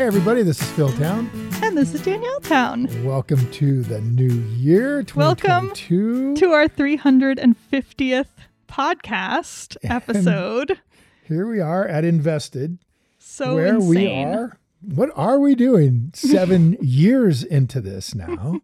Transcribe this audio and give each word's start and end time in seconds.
Hey, 0.00 0.06
everybody, 0.06 0.42
this 0.42 0.62
is 0.62 0.70
Phil 0.70 0.90
Town. 0.94 1.30
And 1.62 1.76
this 1.76 1.92
is 1.92 2.00
Danielle 2.00 2.40
Town. 2.40 2.88
Welcome 3.04 3.50
to 3.50 3.82
the 3.82 4.00
new 4.00 4.32
year, 4.32 5.04
Welcome 5.14 5.74
2022. 5.74 6.36
To 6.36 6.46
our 6.52 6.66
350th 6.68 8.24
podcast 8.66 9.76
And- 9.82 9.92
episode. 9.92 10.80
Here 11.24 11.46
we 11.46 11.60
are 11.60 11.86
at 11.86 12.06
Invested, 12.06 12.78
So 13.18 13.56
where 13.56 13.74
insane. 13.74 13.90
we 13.90 14.34
are. 14.34 14.58
What 14.80 15.10
are 15.16 15.38
we 15.38 15.54
doing 15.54 16.12
seven 16.14 16.78
years 16.80 17.42
into 17.42 17.82
this 17.82 18.14
now? 18.14 18.62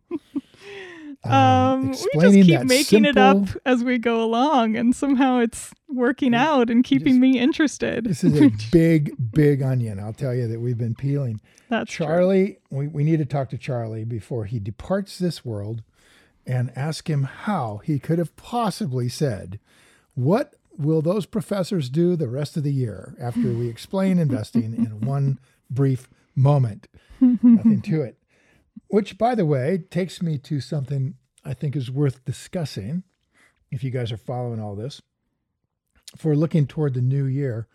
Um, 1.26 1.88
we 1.88 1.94
just 1.94 2.48
keep 2.48 2.62
making 2.64 3.04
it 3.04 3.16
up 3.16 3.38
as 3.64 3.84
we 3.84 3.98
go 3.98 4.22
along, 4.22 4.76
and 4.76 4.94
somehow 4.94 5.38
it's 5.38 5.72
working 5.88 6.34
out 6.34 6.70
and 6.70 6.84
keeping 6.84 7.14
just- 7.14 7.20
me 7.20 7.38
interested. 7.38 8.04
This 8.04 8.24
is 8.24 8.40
a 8.40 8.50
big, 8.72 9.14
big 9.32 9.62
onion. 9.62 9.98
I'll 9.98 10.12
tell 10.12 10.34
you 10.34 10.48
that 10.48 10.60
we've 10.60 10.78
been 10.78 10.94
peeling. 10.94 11.40
That's 11.68 11.92
true. 11.92 12.06
Charlie, 12.06 12.58
we, 12.70 12.86
we 12.88 13.04
need 13.04 13.18
to 13.18 13.24
talk 13.24 13.50
to 13.50 13.58
Charlie 13.58 14.04
before 14.04 14.44
he 14.44 14.58
departs 14.60 15.18
this 15.18 15.44
world 15.44 15.82
and 16.46 16.70
ask 16.76 17.10
him 17.10 17.24
how 17.24 17.78
he 17.84 17.98
could 17.98 18.18
have 18.18 18.34
possibly 18.36 19.08
said, 19.08 19.58
What 20.14 20.54
will 20.78 21.02
those 21.02 21.26
professors 21.26 21.88
do 21.88 22.14
the 22.16 22.28
rest 22.28 22.56
of 22.56 22.62
the 22.62 22.72
year 22.72 23.14
after 23.20 23.52
we 23.52 23.68
explain 23.68 24.18
investing 24.20 24.74
in 24.74 25.00
one 25.00 25.38
brief 25.70 26.08
moment? 26.34 26.86
Nothing 27.20 27.82
to 27.82 28.02
it. 28.02 28.18
Which, 28.88 29.18
by 29.18 29.34
the 29.34 29.46
way, 29.46 29.78
takes 29.90 30.22
me 30.22 30.38
to 30.38 30.60
something 30.60 31.14
I 31.44 31.54
think 31.54 31.74
is 31.76 31.90
worth 31.90 32.24
discussing 32.24 33.02
if 33.70 33.82
you 33.82 33.90
guys 33.90 34.12
are 34.12 34.16
following 34.16 34.60
all 34.60 34.74
this. 34.76 35.02
For 36.16 36.36
looking 36.36 36.66
toward 36.66 36.94
the 36.94 37.00
new 37.02 37.24
year, 37.24 37.66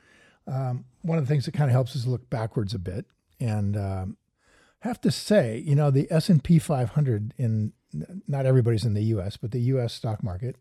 um, 0.48 0.86
one 1.02 1.18
of 1.18 1.26
the 1.26 1.28
things 1.34 1.45
that 1.45 1.53
kind 1.53 1.70
of 1.70 1.73
helps 1.73 1.95
is 1.95 2.08
look 2.08 2.30
backwards 2.30 2.73
a 2.73 2.80
bit 2.80 3.06
and 3.40 3.76
um, 3.76 4.18
have 4.80 5.02
to 5.02 5.12
say, 5.12 5.58
you 5.66 5.76
know, 5.76 5.92
the 5.92 6.08
S 6.09 6.30
and 6.30 6.44
P 6.44 6.58
500 6.59 7.34
in 7.38 7.73
not 8.28 8.46
everybody's 8.46 8.86
in 8.86 8.94
the 8.94 9.03
U.S., 9.03 9.36
but 9.36 9.52
the 9.52 9.59
U.S. 9.59 9.94
stock 9.94 10.23
market 10.23 10.56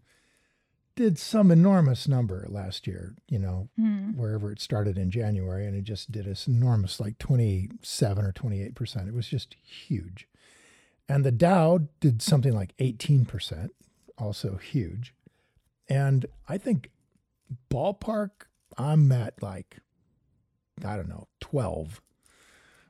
did 0.96 1.16
some 1.16 1.52
enormous 1.52 2.08
number 2.08 2.44
last 2.48 2.88
year. 2.88 3.14
You 3.28 3.38
know, 3.38 3.68
Hmm. 3.76 4.10
wherever 4.18 4.50
it 4.50 4.60
started 4.60 4.98
in 4.98 5.12
January, 5.12 5.64
and 5.64 5.76
it 5.76 5.84
just 5.84 6.10
did 6.10 6.24
this 6.26 6.48
enormous, 6.48 6.98
like 6.98 7.18
27 7.18 8.24
or 8.24 8.32
28 8.32 8.74
percent. 8.74 9.08
It 9.08 9.14
was 9.14 9.28
just 9.28 9.54
huge. 9.62 10.26
And 11.10 11.24
the 11.24 11.32
Dow 11.32 11.80
did 12.00 12.22
something 12.22 12.52
like 12.54 12.72
18 12.78 13.24
percent, 13.24 13.72
also 14.18 14.56
huge. 14.56 15.14
And 15.88 16.26
I 16.48 16.56
think 16.58 16.90
ballpark, 17.70 18.30
I'm 18.78 19.10
at 19.12 19.42
like, 19.42 19.78
I 20.84 20.96
don't 20.96 21.08
know, 21.08 21.26
12 21.40 22.00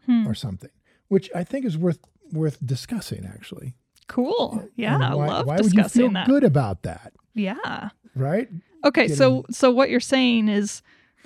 Hmm. 0.07 0.27
or 0.27 0.35
something, 0.35 0.71
which 1.09 1.31
I 1.35 1.45
think 1.45 1.65
is 1.67 1.77
worth 1.77 1.98
worth 2.33 2.59
discussing 2.65 3.27
actually. 3.27 3.75
Cool. 4.07 4.69
Yeah, 4.77 4.95
And 4.95 5.05
I 5.05 5.13
love 5.13 5.47
why 5.47 5.57
would 5.57 5.65
you 5.67 5.71
discussing 5.71 6.03
feel 6.03 6.11
that. 6.13 6.27
good 6.27 6.43
about 6.45 6.83
that, 6.83 7.13
Yeah. 7.35 7.91
right? 8.17 8.48
Okay, 8.85 9.09
so 9.09 9.45
so 9.51 9.70
what 9.70 9.91
you're 9.91 10.01
saying 10.01 10.48
is 10.48 10.83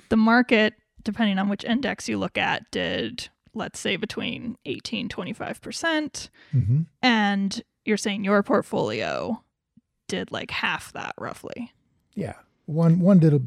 the 0.09 0.17
market, 0.17 0.73
depending 1.03 1.39
on 1.39 1.47
which 1.49 1.63
index 1.63 2.07
you 2.09 2.17
look 2.17 2.37
at, 2.37 2.69
did 2.71 3.29
let's 3.55 3.79
say 3.79 3.95
between 3.95 4.57
18 4.65 5.09
25%. 5.09 6.29
hmm 6.51 6.81
And 7.01 7.63
you're 7.85 7.97
saying 7.97 8.23
your 8.23 8.43
portfolio 8.43 9.41
did 10.07 10.31
like 10.31 10.51
half 10.51 10.91
that 10.93 11.13
roughly. 11.17 11.73
Yeah, 12.13 12.35
one 12.65 12.99
one 12.99 13.19
did 13.19 13.33
a 13.33 13.39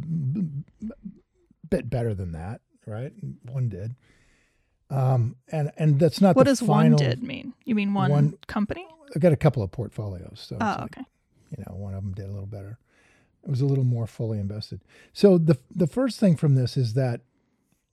bit 1.68 1.90
better 1.90 2.14
than 2.14 2.32
that, 2.32 2.60
right? 2.86 3.12
One 3.50 3.68
did, 3.68 3.94
um, 4.90 5.36
and 5.48 5.70
and 5.76 5.98
that's 6.00 6.20
not 6.20 6.36
What 6.36 6.46
does 6.46 6.60
final. 6.60 6.92
one 6.92 6.96
did 6.96 7.22
mean? 7.22 7.54
You 7.64 7.74
mean 7.74 7.94
one, 7.94 8.10
one- 8.10 8.38
company? 8.46 8.86
I 9.14 9.18
got 9.18 9.32
a 9.32 9.36
couple 9.36 9.62
of 9.62 9.70
portfolios, 9.70 10.44
so 10.46 10.56
Oh, 10.60 10.64
like, 10.64 10.98
okay. 10.98 11.02
you 11.56 11.64
know, 11.66 11.74
one 11.76 11.94
of 11.94 12.02
them 12.04 12.12
did 12.12 12.26
a 12.26 12.32
little 12.32 12.46
better. 12.46 12.78
It 13.42 13.48
was 13.48 13.62
a 13.62 13.66
little 13.66 13.84
more 13.84 14.06
fully 14.06 14.38
invested. 14.38 14.80
So 15.12 15.38
the 15.38 15.58
the 15.74 15.86
first 15.86 16.20
thing 16.20 16.36
from 16.36 16.54
this 16.54 16.76
is 16.76 16.94
that 16.94 17.22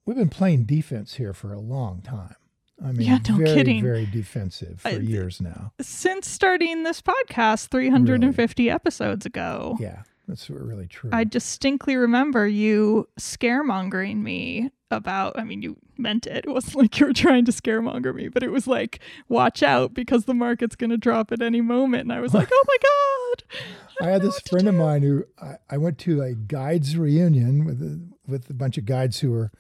we've 0.06 0.18
been 0.18 0.30
playing 0.30 0.66
defense 0.66 1.16
here 1.16 1.34
for 1.34 1.54
a 1.54 1.60
long 1.60 2.02
time. 2.02 2.36
I 2.84 2.92
mean, 2.92 3.08
Yeah, 3.08 3.20
no 3.30 3.38
very, 3.38 3.54
kidding. 3.54 3.82
very 3.82 4.06
defensive 4.06 4.82
for 4.82 4.90
I- 4.90 4.98
years 4.98 5.40
now. 5.42 5.72
Since 5.82 6.28
starting 6.28 6.84
this 6.84 7.02
podcast 7.02 7.68
350 7.70 8.70
episodes 8.70 9.26
ago, 9.26 9.78
Yeah, 9.80 10.04
that's 10.28 10.50
really 10.50 10.88
true. 10.88 11.10
I 11.14 11.24
distinctly 11.24 11.96
remember 11.96 12.48
you 12.48 13.08
scaremongering 13.18 14.18
me 14.18 14.72
about, 14.92 15.40
I 15.40 15.44
mean, 15.46 15.62
you 15.62 15.78
meant 15.98 16.28
it. 16.28 16.46
It 16.46 16.50
wasn't 16.50 16.76
like 16.84 17.00
you 17.00 17.08
were 17.08 17.14
trying 17.14 17.46
to 17.46 17.52
scaremonger 17.54 18.14
me, 18.14 18.28
but 18.28 18.44
it 18.44 18.52
was 18.52 18.68
like, 18.68 19.00
watch 19.30 19.64
out 19.64 19.94
because 19.94 20.26
the 20.26 20.34
market's 20.34 20.76
going 20.76 20.90
to 20.90 20.98
drop 20.98 21.32
at 21.32 21.42
any 21.42 21.62
moment. 21.62 22.04
And 22.04 22.14
I 22.14 22.20
was 22.20 22.34
like, 22.34 22.50
oh 22.52 22.64
my 22.68 22.78
God. 22.84 23.66
I 24.08 24.12
had 24.12 24.22
this 24.22 24.40
friend 24.42 24.68
of 24.68 24.76
mine 24.76 25.02
who 25.04 25.24
I, 25.42 25.56
I 25.70 25.78
went 25.78 25.98
to 26.00 26.22
a 26.22 26.34
guides 26.34 26.98
reunion 26.98 27.64
with 27.64 27.82
a, 27.82 28.02
with 28.30 28.50
a 28.50 28.54
bunch 28.54 28.78
of 28.78 28.86
guides 28.86 29.22
who 29.22 29.32
were 29.32 29.52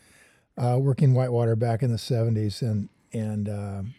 uh, 0.58 0.78
working 0.80 1.14
whitewater 1.14 1.56
back 1.56 1.84
in 1.84 1.92
the 1.92 1.98
seventies, 1.98 2.62
and 2.62 2.90
and 3.14 3.50
um 3.50 3.94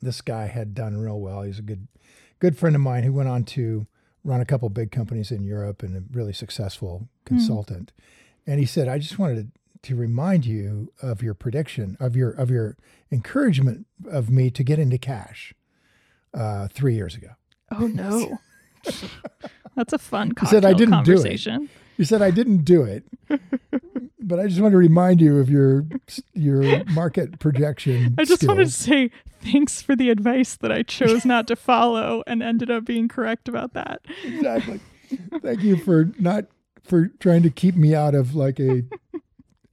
this 0.00 0.20
guy 0.20 0.46
had 0.46 0.74
done 0.74 0.96
real 0.96 1.20
well. 1.20 1.42
He's 1.42 1.58
a 1.58 1.62
good 1.62 1.88
good 2.38 2.56
friend 2.56 2.76
of 2.76 2.82
mine 2.82 3.02
who 3.02 3.12
went 3.12 3.28
on 3.28 3.44
to 3.44 3.86
run 4.24 4.40
a 4.40 4.44
couple 4.44 4.68
big 4.68 4.90
companies 4.90 5.30
in 5.30 5.44
Europe 5.44 5.82
and 5.82 5.96
a 5.96 6.02
really 6.12 6.32
successful 6.32 7.08
consultant. 7.24 7.92
And 8.46 8.60
he 8.60 8.66
said, 8.66 8.88
"I 8.88 8.98
just 8.98 9.18
wanted 9.18 9.52
to, 9.82 9.88
to 9.88 9.96
remind 9.96 10.46
you 10.46 10.92
of 11.02 11.22
your 11.22 11.34
prediction 11.34 11.96
of 12.00 12.16
your 12.16 12.30
of 12.30 12.50
your 12.50 12.76
encouragement 13.10 13.86
of 14.10 14.30
me 14.30 14.50
to 14.50 14.62
get 14.62 14.78
into 14.78 14.98
cash 14.98 15.54
uh, 16.34 16.68
three 16.68 16.94
years 16.94 17.14
ago." 17.14 17.30
Oh 17.70 17.86
no. 17.86 18.38
That's 19.74 19.92
a 19.92 19.98
fun 19.98 20.32
He 20.40 20.46
said, 20.46 20.64
"I 20.64 20.70
cocktail 20.70 20.86
didn't 20.86 21.04
do 21.04 21.20
it." 21.26 21.68
He 21.98 22.04
said, 22.04 22.22
"I 22.22 22.30
didn't 22.30 22.64
do 22.64 22.82
it, 22.84 23.04
but 24.20 24.38
I 24.38 24.46
just 24.46 24.60
want 24.60 24.72
to 24.72 24.78
remind 24.78 25.20
you 25.20 25.38
of 25.38 25.50
your 25.50 25.84
your 26.32 26.84
market 26.86 27.40
projection." 27.40 28.14
I 28.16 28.24
just 28.24 28.46
wanted 28.46 28.66
to 28.66 28.70
say 28.70 29.10
thanks 29.42 29.82
for 29.82 29.96
the 29.96 30.08
advice 30.08 30.54
that 30.56 30.70
I 30.70 30.84
chose 30.84 31.24
not 31.24 31.48
to 31.48 31.56
follow 31.56 32.22
and 32.26 32.40
ended 32.40 32.70
up 32.70 32.84
being 32.84 33.08
correct 33.08 33.48
about 33.48 33.74
that. 33.74 34.00
exactly. 34.24 34.80
Thank 35.42 35.62
you 35.62 35.76
for 35.76 36.12
not 36.20 36.44
for 36.84 37.08
trying 37.18 37.42
to 37.42 37.50
keep 37.50 37.74
me 37.74 37.96
out 37.96 38.14
of 38.14 38.36
like 38.36 38.60
a 38.60 38.84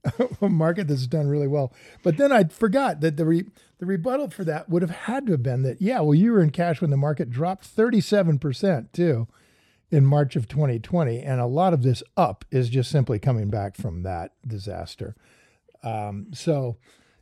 a 0.42 0.48
market 0.48 0.88
that's 0.88 1.06
done 1.06 1.28
really 1.28 1.48
well. 1.48 1.72
But 2.02 2.16
then 2.16 2.32
I 2.32 2.44
forgot 2.44 3.00
that 3.02 3.16
the 3.16 3.24
re, 3.24 3.44
the 3.78 3.86
rebuttal 3.86 4.30
for 4.30 4.42
that 4.42 4.68
would 4.68 4.82
have 4.82 4.90
had 4.90 5.26
to 5.26 5.32
have 5.32 5.44
been 5.44 5.62
that 5.62 5.80
yeah, 5.80 6.00
well 6.00 6.14
you 6.14 6.32
were 6.32 6.42
in 6.42 6.50
cash 6.50 6.80
when 6.80 6.90
the 6.90 6.96
market 6.96 7.30
dropped 7.30 7.64
37% 7.64 8.90
too 8.92 9.28
in 9.90 10.04
March 10.04 10.36
of 10.36 10.48
2020 10.48 11.20
and 11.20 11.40
a 11.40 11.46
lot 11.46 11.72
of 11.72 11.82
this 11.82 12.02
up 12.16 12.44
is 12.50 12.68
just 12.68 12.90
simply 12.90 13.18
coming 13.18 13.48
back 13.48 13.76
from 13.76 14.02
that 14.02 14.32
disaster. 14.46 15.14
Um, 15.82 16.28
so, 16.32 16.76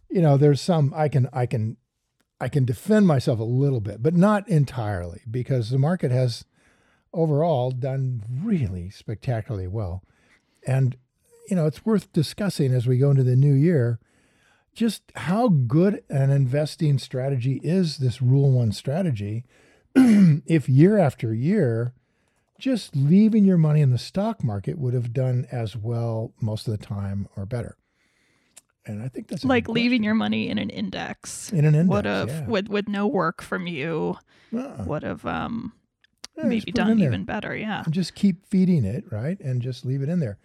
you 0.09 0.23
know, 0.23 0.37
there's 0.37 0.61
some 0.61 0.93
I 0.97 1.09
can 1.09 1.29
I 1.33 1.47
can 1.47 1.77
I 2.41 2.49
can 2.49 2.65
defend 2.65 3.07
myself 3.07 3.39
a 3.39 3.45
little 3.45 3.81
bit, 3.81 4.03
but 4.03 4.15
not 4.15 4.49
entirely 4.49 5.23
because 5.31 5.71
the 5.71 5.79
market 5.79 6.11
has 6.11 6.45
overall 7.13 7.71
done 7.71 8.23
really 8.43 8.91
spectacularly 8.91 9.69
well. 9.69 10.03
And, 10.67 10.97
you 11.49 11.57
know, 11.57 11.67
it's 11.67 11.85
worth 11.85 12.13
discussing 12.13 12.73
as 12.73 12.87
we 12.87 12.99
go 12.99 13.11
into 13.11 13.23
the 13.23 13.37
new 13.37 13.55
year 13.55 14.01
just 14.75 15.03
how 15.15 15.49
good 15.49 16.03
an 16.11 16.31
investing 16.31 16.99
strategy 16.99 17.61
is 17.63 17.99
this 17.99 18.21
Rule 18.21 18.51
One 18.51 18.73
strategy 18.73 19.45
if 19.95 20.69
year 20.69 20.99
after 20.99 21.33
year, 21.33 21.95
just 22.65 22.97
leaving 22.97 23.45
your 23.45 23.59
money 23.59 23.83
in 23.83 23.91
the 23.91 23.99
stock 23.99 24.43
market 24.43 24.79
would 24.79 24.95
have 24.95 25.13
done 25.13 25.47
as 25.53 25.77
well 25.77 26.33
most 26.41 26.67
of 26.67 26.73
the 26.79 26.83
time 26.83 27.29
or 27.37 27.45
better. 27.45 27.77
And 28.87 29.03
I 29.03 29.09
think 29.09 29.29
that's 29.29 29.45
like 29.45 29.69
leaving 29.69 30.03
your 30.03 30.15
money 30.15 30.49
in 30.49 30.57
an 30.57 30.71
index 30.71 31.53
in 31.53 31.67
an 31.67 31.75
index. 31.75 31.89
would 31.91 32.05
have 32.07 32.29
yeah. 32.31 32.47
with 32.47 32.69
with 32.69 32.89
no 32.89 33.07
work 33.07 33.43
from 33.43 33.67
you 33.67 34.17
Uh-uh. 34.55 34.85
would 34.87 35.03
have 35.03 35.27
um 35.27 35.73
Yeah, 36.39 36.45
maybe 36.47 36.73
done 36.73 36.99
even 37.01 37.25
better 37.25 37.55
yeah 37.55 37.83
And 37.85 37.93
just 37.93 38.15
keep 38.15 38.47
feeding 38.47 38.85
it, 38.87 39.05
right? 39.13 39.39
And 39.41 39.61
just 39.61 39.85
leave 39.85 40.01
it 40.03 40.09
in 40.09 40.21
there. 40.21 40.39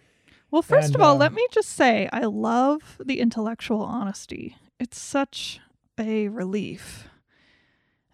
well 0.50 0.60
first 0.62 0.88
And, 0.88 0.96
of 0.96 1.00
all 1.00 1.12
um, 1.14 1.18
let 1.20 1.32
me 1.32 1.46
just 1.50 1.70
say 1.70 2.06
i 2.12 2.24
love 2.26 3.00
the 3.02 3.20
intellectual 3.20 3.80
honesty 3.82 4.56
it's 4.78 4.98
such 5.00 5.58
a 5.98 6.28
relief 6.28 7.08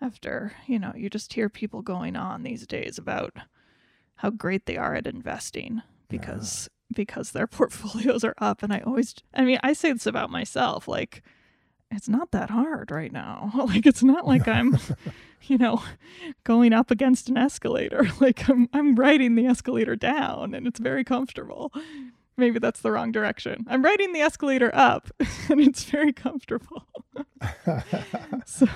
after, 0.01 0.53
you 0.67 0.79
know, 0.79 0.93
you 0.95 1.09
just 1.09 1.33
hear 1.33 1.49
people 1.49 1.81
going 1.83 2.17
on 2.17 2.43
these 2.43 2.67
days 2.67 2.99
about 2.99 3.33
how 4.17 4.31
great 4.31 4.67
they 4.67 4.77
are 4.77 4.95
at 4.95 5.07
investing 5.07 5.83
because 6.09 6.69
because 6.95 7.33
their 7.33 7.47
portfolios 7.47 8.25
are 8.25 8.35
up 8.39 8.63
and 8.63 8.73
I 8.73 8.81
always 8.81 9.15
I 9.35 9.45
mean, 9.45 9.59
I 9.63 9.73
say 9.73 9.93
this 9.93 10.07
about 10.07 10.31
myself 10.31 10.89
like 10.89 11.23
it's 11.91 12.09
not 12.09 12.33
that 12.33 12.51
hard 12.51 12.91
right 12.91 13.13
now. 13.13 13.53
Like 13.67 13.87
it's 13.87 14.03
not 14.03 14.27
like 14.27 14.49
I'm 14.49 14.79
you 15.43 15.59
know, 15.59 15.83
going 16.45 16.73
up 16.73 16.91
against 16.91 17.29
an 17.29 17.37
escalator. 17.37 18.09
Like 18.21 18.49
I'm 18.49 18.69
I'm 18.73 18.95
riding 18.95 19.35
the 19.35 19.47
escalator 19.47 19.97
down 19.97 20.55
and 20.55 20.67
it's 20.67 20.81
very 20.81 21.05
comfortable. 21.05 21.73
Maybe 22.37 22.59
that's 22.59 22.81
the 22.81 22.91
wrong 22.91 23.13
direction. 23.13 23.65
I'm 23.69 23.83
riding 23.83 24.13
the 24.13 24.21
escalator 24.21 24.71
up 24.75 25.09
and 25.49 25.61
it's 25.61 25.85
very 25.85 26.13
comfortable. 26.13 26.87
so 28.45 28.67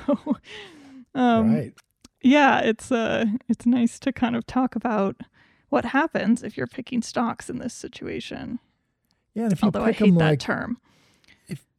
um 1.15 1.55
right. 1.55 1.75
yeah, 2.23 2.61
it's 2.61 2.93
uh 2.93 3.27
it's 3.49 3.67
nice 3.67 3.99
to 4.01 4.13
kind 4.13 4.37
of 4.37 4.47
talk 4.47 4.77
about 4.77 5.17
what 5.71 5.87
happens 5.87 6.43
if 6.43 6.57
you're 6.57 6.67
picking 6.67 7.01
stocks 7.03 7.49
in 7.49 7.59
this 7.59 7.73
situation. 7.75 8.59
Yeah, 9.35 9.45
and 9.45 9.53
if 9.53 9.63
you 9.63 9.67
Although 9.67 9.85
I 9.85 9.93
pick 9.93 9.99
hate 10.01 10.07
them 10.07 10.15
that 10.17 10.31
like 10.31 10.41
term. 10.41 10.79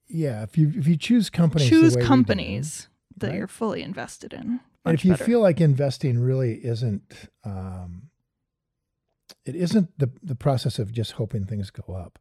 yeah, 0.07 0.43
if 0.43 0.57
you 0.57 0.71
if 0.75 0.87
you 0.87 0.97
choose 0.97 1.29
companies, 1.29 1.69
Choose 1.69 1.95
way 1.95 2.01
we 2.01 2.01
do, 2.01 2.07
companies 2.07 2.87
that 3.17 3.27
right? 3.27 3.35
you're 3.37 3.47
fully 3.47 3.81
invested 3.83 4.33
in. 4.33 4.59
and 4.85 4.93
if 4.95 5.05
you 5.05 5.11
better. 5.11 5.23
feel 5.23 5.39
like 5.41 5.61
investing 5.61 6.19
really 6.19 6.65
isn't, 6.65 7.29
um, 7.43 8.09
it 9.45 9.55
isn't 9.55 9.97
the 9.99 10.09
the 10.23 10.35
process 10.35 10.79
of 10.79 10.91
just 10.91 11.13
hoping 11.13 11.45
things 11.45 11.69
go 11.69 11.93
up. 11.93 12.17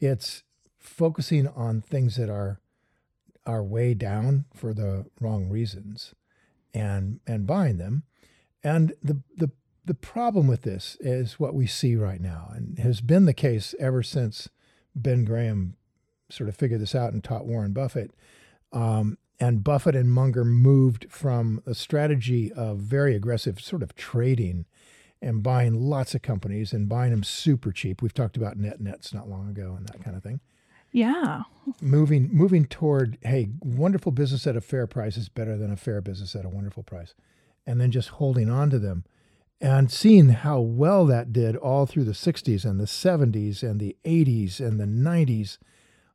It's 0.00 0.42
focusing 0.78 1.48
on 1.48 1.80
things 1.82 2.16
that 2.16 2.30
are 2.30 2.60
are 3.46 3.64
way 3.64 3.94
down 3.94 4.44
for 4.54 4.74
the 4.74 5.06
wrong 5.20 5.48
reasons, 5.48 6.14
and 6.74 7.20
and 7.26 7.46
buying 7.46 7.78
them. 7.78 8.04
And 8.62 8.92
the 9.02 9.22
the 9.36 9.50
the 9.88 9.94
problem 9.94 10.46
with 10.46 10.62
this 10.62 10.98
is 11.00 11.40
what 11.40 11.54
we 11.54 11.66
see 11.66 11.96
right 11.96 12.20
now, 12.20 12.52
and 12.54 12.78
has 12.78 13.00
been 13.00 13.24
the 13.24 13.32
case 13.32 13.74
ever 13.80 14.02
since 14.02 14.50
Ben 14.94 15.24
Graham 15.24 15.76
sort 16.28 16.50
of 16.50 16.56
figured 16.56 16.82
this 16.82 16.94
out 16.94 17.14
and 17.14 17.24
taught 17.24 17.46
Warren 17.46 17.72
Buffett. 17.72 18.12
Um, 18.70 19.16
and 19.40 19.64
Buffett 19.64 19.96
and 19.96 20.12
Munger 20.12 20.44
moved 20.44 21.06
from 21.08 21.62
a 21.64 21.74
strategy 21.74 22.52
of 22.52 22.80
very 22.80 23.14
aggressive 23.14 23.60
sort 23.60 23.82
of 23.82 23.96
trading 23.96 24.66
and 25.22 25.42
buying 25.42 25.72
lots 25.74 26.14
of 26.14 26.20
companies 26.20 26.74
and 26.74 26.86
buying 26.86 27.10
them 27.10 27.22
super 27.22 27.72
cheap. 27.72 28.02
We've 28.02 28.12
talked 28.12 28.36
about 28.36 28.58
net 28.58 28.82
nets 28.82 29.14
not 29.14 29.28
long 29.30 29.48
ago 29.48 29.74
and 29.74 29.86
that 29.86 30.04
kind 30.04 30.16
of 30.16 30.22
thing. 30.22 30.40
Yeah. 30.92 31.44
Moving 31.80 32.28
moving 32.30 32.66
toward 32.66 33.16
hey, 33.22 33.48
wonderful 33.62 34.12
business 34.12 34.46
at 34.46 34.54
a 34.54 34.60
fair 34.60 34.86
price 34.86 35.16
is 35.16 35.30
better 35.30 35.56
than 35.56 35.72
a 35.72 35.76
fair 35.76 36.02
business 36.02 36.36
at 36.36 36.44
a 36.44 36.50
wonderful 36.50 36.82
price. 36.82 37.14
And 37.66 37.80
then 37.80 37.90
just 37.90 38.10
holding 38.10 38.50
on 38.50 38.68
to 38.68 38.78
them 38.78 39.04
and 39.60 39.90
seeing 39.90 40.28
how 40.30 40.60
well 40.60 41.04
that 41.06 41.32
did 41.32 41.56
all 41.56 41.86
through 41.86 42.04
the 42.04 42.12
60s 42.12 42.64
and 42.64 42.78
the 42.78 42.84
70s 42.84 43.62
and 43.62 43.80
the 43.80 43.96
80s 44.04 44.60
and 44.60 44.78
the 44.78 44.84
90s. 44.84 45.58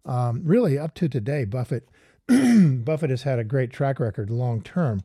Um, 0.06 0.42
really 0.46 0.78
up 0.78 0.94
to 0.96 1.10
today, 1.10 1.46
Buffett 1.46 1.88
Buffett 2.28 3.10
has 3.10 3.24
had 3.24 3.40
a 3.40 3.44
great 3.44 3.72
track 3.72 4.00
record 4.00 4.30
long 4.30 4.62
term, 4.62 5.02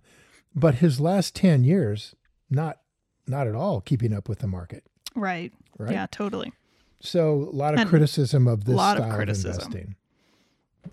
but 0.55 0.77
his 0.77 1.01
last 1.01 1.35
10 1.35 1.65
years, 1.65 2.15
not 2.51 2.79
not 3.27 3.47
at 3.47 3.55
all 3.55 3.81
keeping 3.81 4.13
up 4.15 4.29
with 4.29 4.39
the 4.39 4.47
market. 4.47 4.85
Right. 5.15 5.53
Right. 5.79 5.93
Yeah, 5.93 6.07
totally. 6.11 6.53
So 7.01 7.49
a 7.53 7.55
lot 7.57 7.75
of 7.75 7.81
And 7.81 7.89
criticism 7.89 8.47
of 8.49 8.65
this 8.65 8.75
of 8.75 8.97
style 8.97 9.11
of, 9.11 9.15
criticism. 9.15 9.51
investing. 9.53 9.97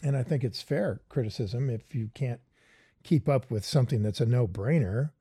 And 0.04 0.18
I 0.18 0.24
think 0.24 0.44
it's 0.44 0.62
fair 0.62 1.00
criticism 1.10 1.70
if 1.70 1.96
you 1.96 2.10
can't 2.14 2.42
keep 3.04 3.30
up 3.30 3.50
with 3.50 3.64
something 3.64 4.04
that's 4.04 4.20
a 4.20 4.26
no-brainer. 4.26 5.12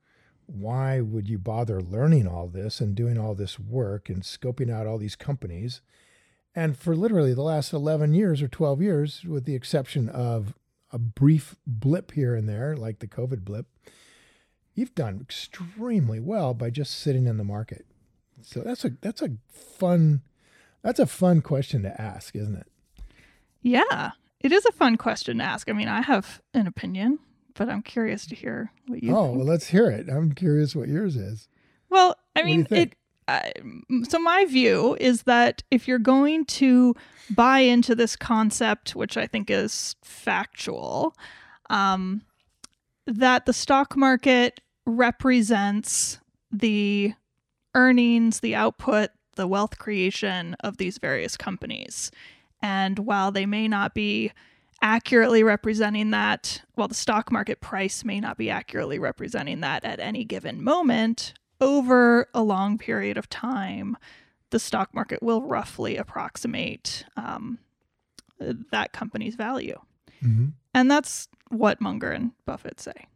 Why 0.47 1.01
would 1.01 1.27
you 1.27 1.37
bother 1.37 1.81
learning 1.81 2.27
all 2.27 2.47
this 2.47 2.79
and 2.79 2.95
doing 2.95 3.17
all 3.17 3.35
this 3.35 3.59
work 3.59 4.09
and 4.09 4.21
scoping 4.21 4.71
out 4.71 4.87
all 4.87 4.97
these 4.97 5.15
companies? 5.15 5.81
And 6.55 6.77
for 6.77 6.95
literally 6.95 7.33
the 7.33 7.41
last 7.41 7.73
11 7.73 8.13
years 8.13 8.41
or 8.41 8.47
12 8.47 8.81
years, 8.81 9.23
with 9.25 9.45
the 9.45 9.55
exception 9.55 10.07
of 10.07 10.53
a 10.91 10.97
brief 10.97 11.55
blip 11.67 12.11
here 12.11 12.35
and 12.35 12.47
there, 12.47 12.77
like 12.77 12.99
the 12.99 13.07
COVID 13.07 13.43
blip, 13.43 13.67
you've 14.73 14.95
done 14.95 15.19
extremely 15.21 16.19
well 16.19 16.53
by 16.53 16.69
just 16.69 16.97
sitting 16.97 17.25
in 17.25 17.37
the 17.37 17.43
market. 17.43 17.85
So 18.41 18.61
that's 18.61 18.85
a 18.85 18.91
that's 19.01 19.21
a 19.21 19.37
fun 19.49 20.21
that's 20.83 20.99
a 20.99 21.07
fun 21.07 21.41
question 21.41 21.81
to 21.83 22.01
ask, 22.01 22.35
isn't 22.35 22.55
it? 22.55 22.67
Yeah. 23.61 24.11
It 24.39 24.51
is 24.51 24.65
a 24.65 24.71
fun 24.71 24.97
question 24.97 25.39
to 25.39 25.43
ask. 25.43 25.67
I 25.69 25.73
mean, 25.73 25.87
I 25.87 26.01
have 26.01 26.41
an 26.53 26.67
opinion, 26.67 27.17
but 27.55 27.69
I'm 27.69 27.81
curious 27.81 28.25
to 28.27 28.35
hear 28.35 28.71
what 28.87 29.01
you 29.01 29.15
oh, 29.15 29.25
think. 29.25 29.37
well, 29.37 29.45
let's 29.45 29.67
hear 29.67 29.89
it. 29.89 30.09
I'm 30.09 30.33
curious 30.33 30.75
what 30.75 30.87
yours 30.87 31.15
is. 31.15 31.47
Well, 31.89 32.15
I 32.35 32.43
mean, 32.43 32.67
it. 32.69 32.95
Uh, 33.27 33.41
so 34.07 34.19
my 34.19 34.45
view 34.45 34.95
is 34.99 35.23
that 35.23 35.63
if 35.71 35.87
you're 35.87 35.97
going 35.97 36.45
to 36.45 36.93
buy 37.31 37.59
into 37.59 37.95
this 37.95 38.15
concept, 38.15 38.95
which 38.95 39.17
I 39.17 39.25
think 39.25 39.49
is 39.49 39.95
factual, 40.03 41.15
um, 41.69 42.21
that 43.07 43.45
the 43.45 43.53
stock 43.53 43.97
market 43.97 44.61
represents 44.85 46.19
the 46.51 47.13
earnings, 47.73 48.41
the 48.41 48.55
output, 48.55 49.09
the 49.35 49.47
wealth 49.47 49.79
creation 49.79 50.55
of 50.59 50.77
these 50.77 50.97
various 50.97 51.35
companies. 51.35 52.11
And 52.61 52.99
while 52.99 53.31
they 53.31 53.45
may 53.45 53.67
not 53.67 53.93
be 53.93 54.31
accurately 54.85 55.41
representing 55.41 56.11
that, 56.11 56.61
while 56.75 56.87
the 56.87 56.93
stock 56.93 57.31
market 57.31 57.59
price 57.59 58.05
may 58.05 58.19
not 58.19 58.37
be 58.37 58.51
accurately 58.51 58.99
representing 58.99 59.61
that 59.61 59.83
at 59.83 59.99
any 59.99 60.23
given 60.23 60.63
moment, 60.63 61.33
over 61.59 62.29
a 62.35 62.43
long 62.43 62.77
period 62.77 63.17
of 63.17 63.27
time, 63.27 63.97
the 64.51 64.59
stock 64.59 64.93
market 64.93 65.23
will 65.23 65.41
roughly 65.41 65.97
approximate 65.97 67.03
um, 67.17 67.57
that 68.71 68.93
company's 68.93 69.33
value. 69.33 69.79
Mm-hmm. 70.23 70.49
And 70.75 70.91
that's 70.91 71.29
what 71.49 71.81
Munger 71.81 72.11
and 72.11 72.31
Buffett 72.45 72.79
say. 72.79 73.07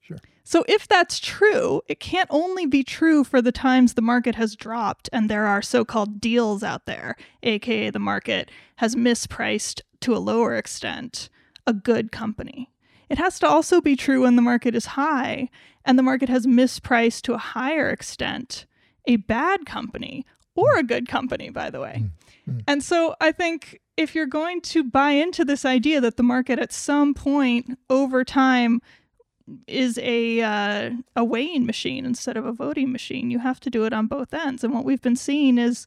Sure. 0.00 0.18
So, 0.44 0.64
if 0.68 0.86
that's 0.86 1.18
true, 1.18 1.82
it 1.88 1.98
can't 1.98 2.28
only 2.30 2.66
be 2.66 2.84
true 2.84 3.24
for 3.24 3.42
the 3.42 3.52
times 3.52 3.94
the 3.94 4.02
market 4.02 4.36
has 4.36 4.54
dropped 4.54 5.08
and 5.12 5.28
there 5.28 5.46
are 5.46 5.60
so 5.60 5.84
called 5.84 6.20
deals 6.20 6.62
out 6.62 6.86
there, 6.86 7.16
aka 7.42 7.90
the 7.90 7.98
market 7.98 8.48
has 8.76 8.94
mispriced 8.94 9.80
to 10.00 10.14
a 10.14 10.18
lower 10.18 10.56
extent 10.56 11.28
a 11.66 11.72
good 11.72 12.10
company. 12.10 12.70
It 13.08 13.18
has 13.18 13.38
to 13.40 13.48
also 13.48 13.80
be 13.80 13.96
true 13.96 14.22
when 14.22 14.36
the 14.36 14.42
market 14.42 14.74
is 14.74 14.86
high 14.86 15.50
and 15.84 15.98
the 15.98 16.02
market 16.02 16.28
has 16.28 16.46
mispriced 16.46 17.22
to 17.22 17.34
a 17.34 17.38
higher 17.38 17.88
extent 17.90 18.66
a 19.06 19.16
bad 19.16 19.66
company 19.66 20.24
or 20.54 20.76
a 20.76 20.82
good 20.82 21.08
company, 21.08 21.50
by 21.50 21.70
the 21.70 21.80
way. 21.80 22.04
And 22.66 22.82
so 22.82 23.14
I 23.20 23.32
think 23.32 23.80
if 23.96 24.14
you're 24.14 24.26
going 24.26 24.60
to 24.62 24.82
buy 24.82 25.12
into 25.12 25.44
this 25.44 25.64
idea 25.64 26.00
that 26.00 26.16
the 26.16 26.22
market 26.22 26.58
at 26.58 26.72
some 26.72 27.14
point 27.14 27.78
over 27.88 28.24
time 28.24 28.80
is 29.66 29.98
a 29.98 30.40
uh, 30.40 30.90
a 31.16 31.24
weighing 31.24 31.66
machine 31.66 32.04
instead 32.06 32.36
of 32.36 32.46
a 32.46 32.52
voting 32.52 32.92
machine, 32.92 33.30
you 33.30 33.40
have 33.40 33.60
to 33.60 33.70
do 33.70 33.84
it 33.84 33.92
on 33.92 34.06
both 34.06 34.32
ends. 34.32 34.62
And 34.62 34.72
what 34.72 34.84
we've 34.84 35.02
been 35.02 35.16
seeing 35.16 35.58
is 35.58 35.86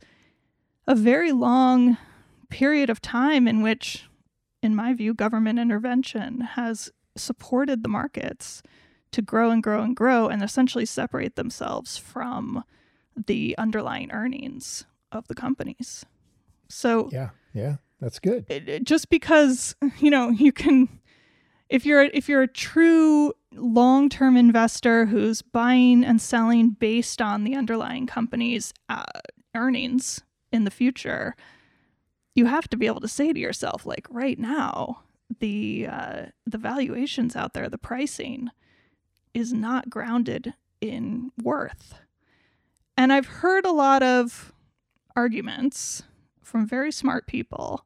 a 0.86 0.96
very 0.96 1.32
long 1.32 1.98
period 2.53 2.89
of 2.89 3.01
time 3.01 3.48
in 3.48 3.62
which, 3.62 4.05
in 4.62 4.75
my 4.75 4.93
view, 4.93 5.13
government 5.13 5.60
intervention 5.60 6.41
has 6.41 6.91
supported 7.17 7.83
the 7.83 7.89
markets 7.89 8.62
to 9.12 9.22
grow 9.22 9.51
and 9.51 9.62
grow 9.63 9.81
and 9.81 9.95
grow 9.95 10.27
and 10.27 10.41
essentially 10.43 10.86
separate 10.86 11.36
themselves 11.36 11.98
from 11.98 12.63
the 13.27 13.55
underlying 13.57 14.12
earnings 14.12 14.86
of 15.12 15.27
the 15.27 15.36
companies. 15.36 16.05
So 16.69 17.10
Yeah, 17.12 17.29
yeah, 17.53 17.75
that's 18.00 18.19
good. 18.19 18.45
it- 18.50 18.67
it- 18.69 18.83
just 18.83 19.10
because 19.10 19.75
you 20.00 20.10
know 20.10 20.29
you 20.29 20.51
can 20.51 20.89
if 21.69 21.86
you're 21.86 22.03
if 22.03 22.27
you're 22.29 22.41
a 22.43 22.48
true 22.48 23.33
long-term 23.53 24.36
investor 24.38 25.05
who's 25.05 25.41
buying 25.41 26.03
and 26.03 26.19
selling 26.22 26.72
based 26.72 27.22
on 27.22 27.43
the 27.43 27.55
underlying 27.55 28.07
company's 28.07 28.74
uh, 28.89 29.03
earnings 29.55 30.22
in 30.51 30.63
the 30.63 30.72
future 30.72 31.36
you 32.36 32.46
have 32.46 32.68
to 32.70 32.78
be 32.78 32.88
able 32.88 33.02
to 33.02 33.08
say 33.08 33.34
to 33.34 33.40
yourself 33.40 33.86
like 33.86 34.08
right 34.10 34.40
now 34.40 35.04
the 35.40 35.88
uh, 35.90 36.25
the 36.46 36.58
valuations 36.58 37.36
out 37.36 37.54
there 37.54 37.70
the 37.70 37.78
pricing 37.78 38.50
is 39.34 39.52
not 39.54 39.90
grounded 39.90 40.54
in 40.82 41.32
worth 41.42 41.96
and 42.98 43.12
i've 43.13 43.28
heard 43.28 43.66
a 43.66 43.72
lot 43.72 44.04
of 44.04 44.54
arguments 45.16 46.04
from 46.42 46.68
very 46.68 46.92
smart 46.92 47.28
people 47.28 47.86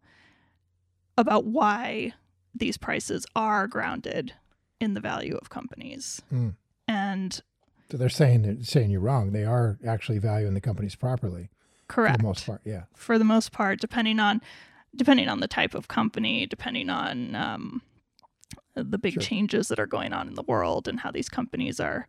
about 1.18 1.46
why 1.46 2.14
these 2.54 2.78
prices 2.78 3.26
are 3.36 3.68
grounded 3.68 4.34
in 4.80 4.94
the 4.94 5.00
value 5.00 5.36
of 5.36 5.50
companies. 5.50 6.22
Mm. 6.32 6.56
And 6.88 7.42
So 7.92 7.98
they're 7.98 8.10
saying 8.10 8.44
they're 8.44 8.64
saying 8.64 8.92
you're 8.92 9.02
wrong. 9.02 9.32
They 9.32 9.46
are 9.46 9.78
actually 9.86 10.20
valuing 10.20 10.54
the 10.54 10.62
companies 10.62 10.96
properly 10.96 11.50
correct 11.88 12.18
for 12.18 12.22
the 12.22 12.28
most 12.28 12.46
part. 12.46 12.62
Yeah. 12.66 12.84
for 12.96 13.18
the 13.18 13.24
most 13.26 13.52
part, 13.52 13.80
depending 13.80 14.20
on 14.20 14.42
depending 14.96 15.28
on 15.30 15.40
the 15.42 15.48
type 15.48 15.74
of 15.76 15.88
company, 15.88 16.46
depending 16.48 16.90
on 16.90 17.36
um, 17.36 17.82
the 18.76 18.98
big 18.98 19.14
Sure. 19.14 19.22
changes 19.22 19.68
that 19.68 19.80
are 19.80 19.86
going 19.88 20.14
on 20.14 20.28
in 20.28 20.34
the 20.36 20.44
world 20.44 20.88
and 20.88 21.00
how 21.02 21.12
these 21.12 21.30
companies 21.30 21.80
are, 21.80 22.08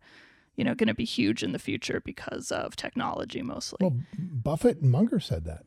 you 0.55 0.63
know, 0.63 0.73
going 0.73 0.87
to 0.87 0.93
be 0.95 1.05
huge 1.05 1.43
in 1.43 1.51
the 1.51 1.59
future 1.59 2.01
because 2.03 2.51
of 2.51 2.75
technology 2.75 3.41
mostly. 3.41 3.77
Well, 3.81 3.95
Buffett 4.17 4.79
and 4.81 4.91
Munger 4.91 5.19
said 5.19 5.45
that 5.45 5.65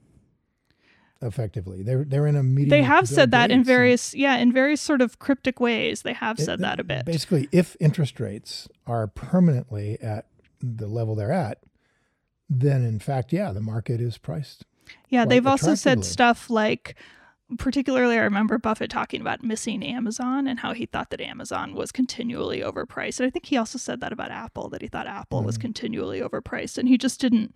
effectively. 1.20 1.82
They're 1.82 2.04
they're 2.04 2.26
in 2.26 2.36
a 2.36 2.42
meeting. 2.42 2.70
they 2.70 2.82
have 2.82 3.08
said 3.08 3.30
that 3.30 3.50
in 3.50 3.62
various 3.62 4.14
yeah, 4.14 4.36
in 4.36 4.52
various 4.52 4.80
sort 4.80 5.00
of 5.00 5.18
cryptic 5.18 5.60
ways. 5.60 6.02
They 6.02 6.14
have 6.14 6.38
it- 6.38 6.44
said 6.44 6.60
that 6.60 6.80
a 6.80 6.84
bit. 6.84 7.04
Basically, 7.04 7.48
if 7.52 7.76
interest 7.80 8.18
rates 8.20 8.68
are 8.86 9.06
permanently 9.06 10.00
at 10.00 10.26
the 10.60 10.86
level 10.88 11.14
they're 11.14 11.32
at, 11.32 11.58
then 12.60 12.84
in 12.84 12.98
fact, 12.98 13.32
yeah, 13.32 13.52
the 13.52 13.60
market 13.60 14.00
is 14.00 14.18
priced. 14.18 14.64
Yeah, 15.08 15.24
they've 15.24 15.46
also 15.46 15.74
said 15.74 16.04
stuff 16.04 16.50
like, 16.50 16.96
particularly, 17.58 18.16
I 18.18 18.22
remember 18.22 18.58
Buffett 18.58 18.90
talking 18.90 19.20
about 19.20 19.42
missing 19.44 19.82
Amazon 19.82 20.46
and 20.46 20.58
how 20.60 20.72
he 20.72 20.86
thought 20.86 21.10
that 21.10 21.20
Amazon 21.20 21.74
was 21.74 21.92
continually 21.92 22.60
overpriced. 22.60 23.20
And 23.20 23.26
I 23.26 23.30
think 23.30 23.46
he 23.46 23.56
also 23.56 23.78
said 23.78 24.00
that 24.00 24.12
about 24.12 24.30
Apple, 24.30 24.68
that 24.70 24.82
he 24.82 24.88
thought 24.88 25.06
Apple 25.06 25.42
was 25.42 25.56
Mhm. 25.58 25.62
continually 25.62 26.20
overpriced. 26.20 26.78
And 26.78 26.88
he 26.88 26.98
just 26.98 27.20
didn't 27.20 27.54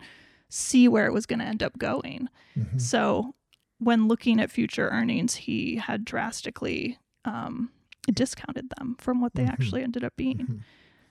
see 0.49 0.87
where 0.87 1.05
it 1.07 1.13
was 1.13 1.25
going 1.25 1.39
to 1.39 1.45
end 1.45 1.61
up 1.61 1.77
going. 1.77 2.29
Mhm. 2.57 2.79
So 2.79 3.35
when 3.79 4.07
looking 4.07 4.39
at 4.39 4.49
future 4.51 4.87
earnings, 4.89 5.35
he 5.35 5.75
had 5.75 6.05
drastically 6.05 6.97
um, 7.25 7.71
discounted 8.13 8.69
them 8.77 8.95
from 8.99 9.19
what 9.19 9.33
they 9.35 9.43
Mhm. 9.43 9.49
actually 9.51 9.83
ended 9.83 10.01
up 10.03 10.15
being. 10.15 10.63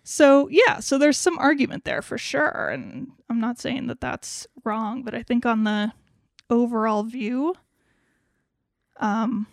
So, 0.09 0.49
yeah, 0.53 0.79
so 0.79 0.99
there's 0.99 1.19
some 1.19 1.37
argument 1.37 1.83
there 1.85 2.01
for 2.01 2.17
sure. 2.17 2.69
And 2.69 3.09
I'm 3.29 3.41
not 3.41 3.59
saying 3.59 3.89
that 3.89 4.01
that's 4.01 4.47
wrong, 4.65 5.03
but 5.03 5.17
I 5.17 5.25
think 5.25 5.45
on 5.45 5.65
the 5.65 5.93
overall 6.49 7.03
view, 7.03 7.57
um, 9.01 9.49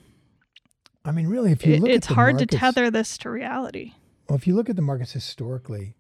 I 1.04 1.12
mean, 1.12 1.26
really, 1.26 1.52
if 1.52 1.66
you 1.66 1.74
it- 1.74 1.82
look 1.82 1.90
it's 1.90 2.06
hard 2.06 2.38
to 2.38 2.46
tether 2.46 2.92
this 2.92 3.18
to 3.20 3.32
reality. 3.32 3.94
Well, 4.30 4.36
if 4.38 4.46
you 4.46 4.54
look 4.56 4.70
at 4.70 4.76
the 4.76 4.84
markets 4.84 5.12
historically, 5.14 5.96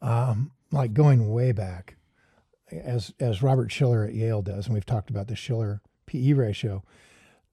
um, 0.00 0.52
like 0.70 0.94
going 0.94 1.28
way 1.28 1.50
back, 1.50 1.96
as 2.70 3.12
as 3.18 3.42
Robert 3.42 3.72
Shiller 3.72 4.04
at 4.04 4.14
Yale 4.14 4.40
does, 4.40 4.66
and 4.66 4.74
we've 4.74 4.86
talked 4.86 5.10
about 5.10 5.26
the 5.26 5.34
Shiller 5.34 5.82
PE 6.06 6.32
ratio, 6.34 6.84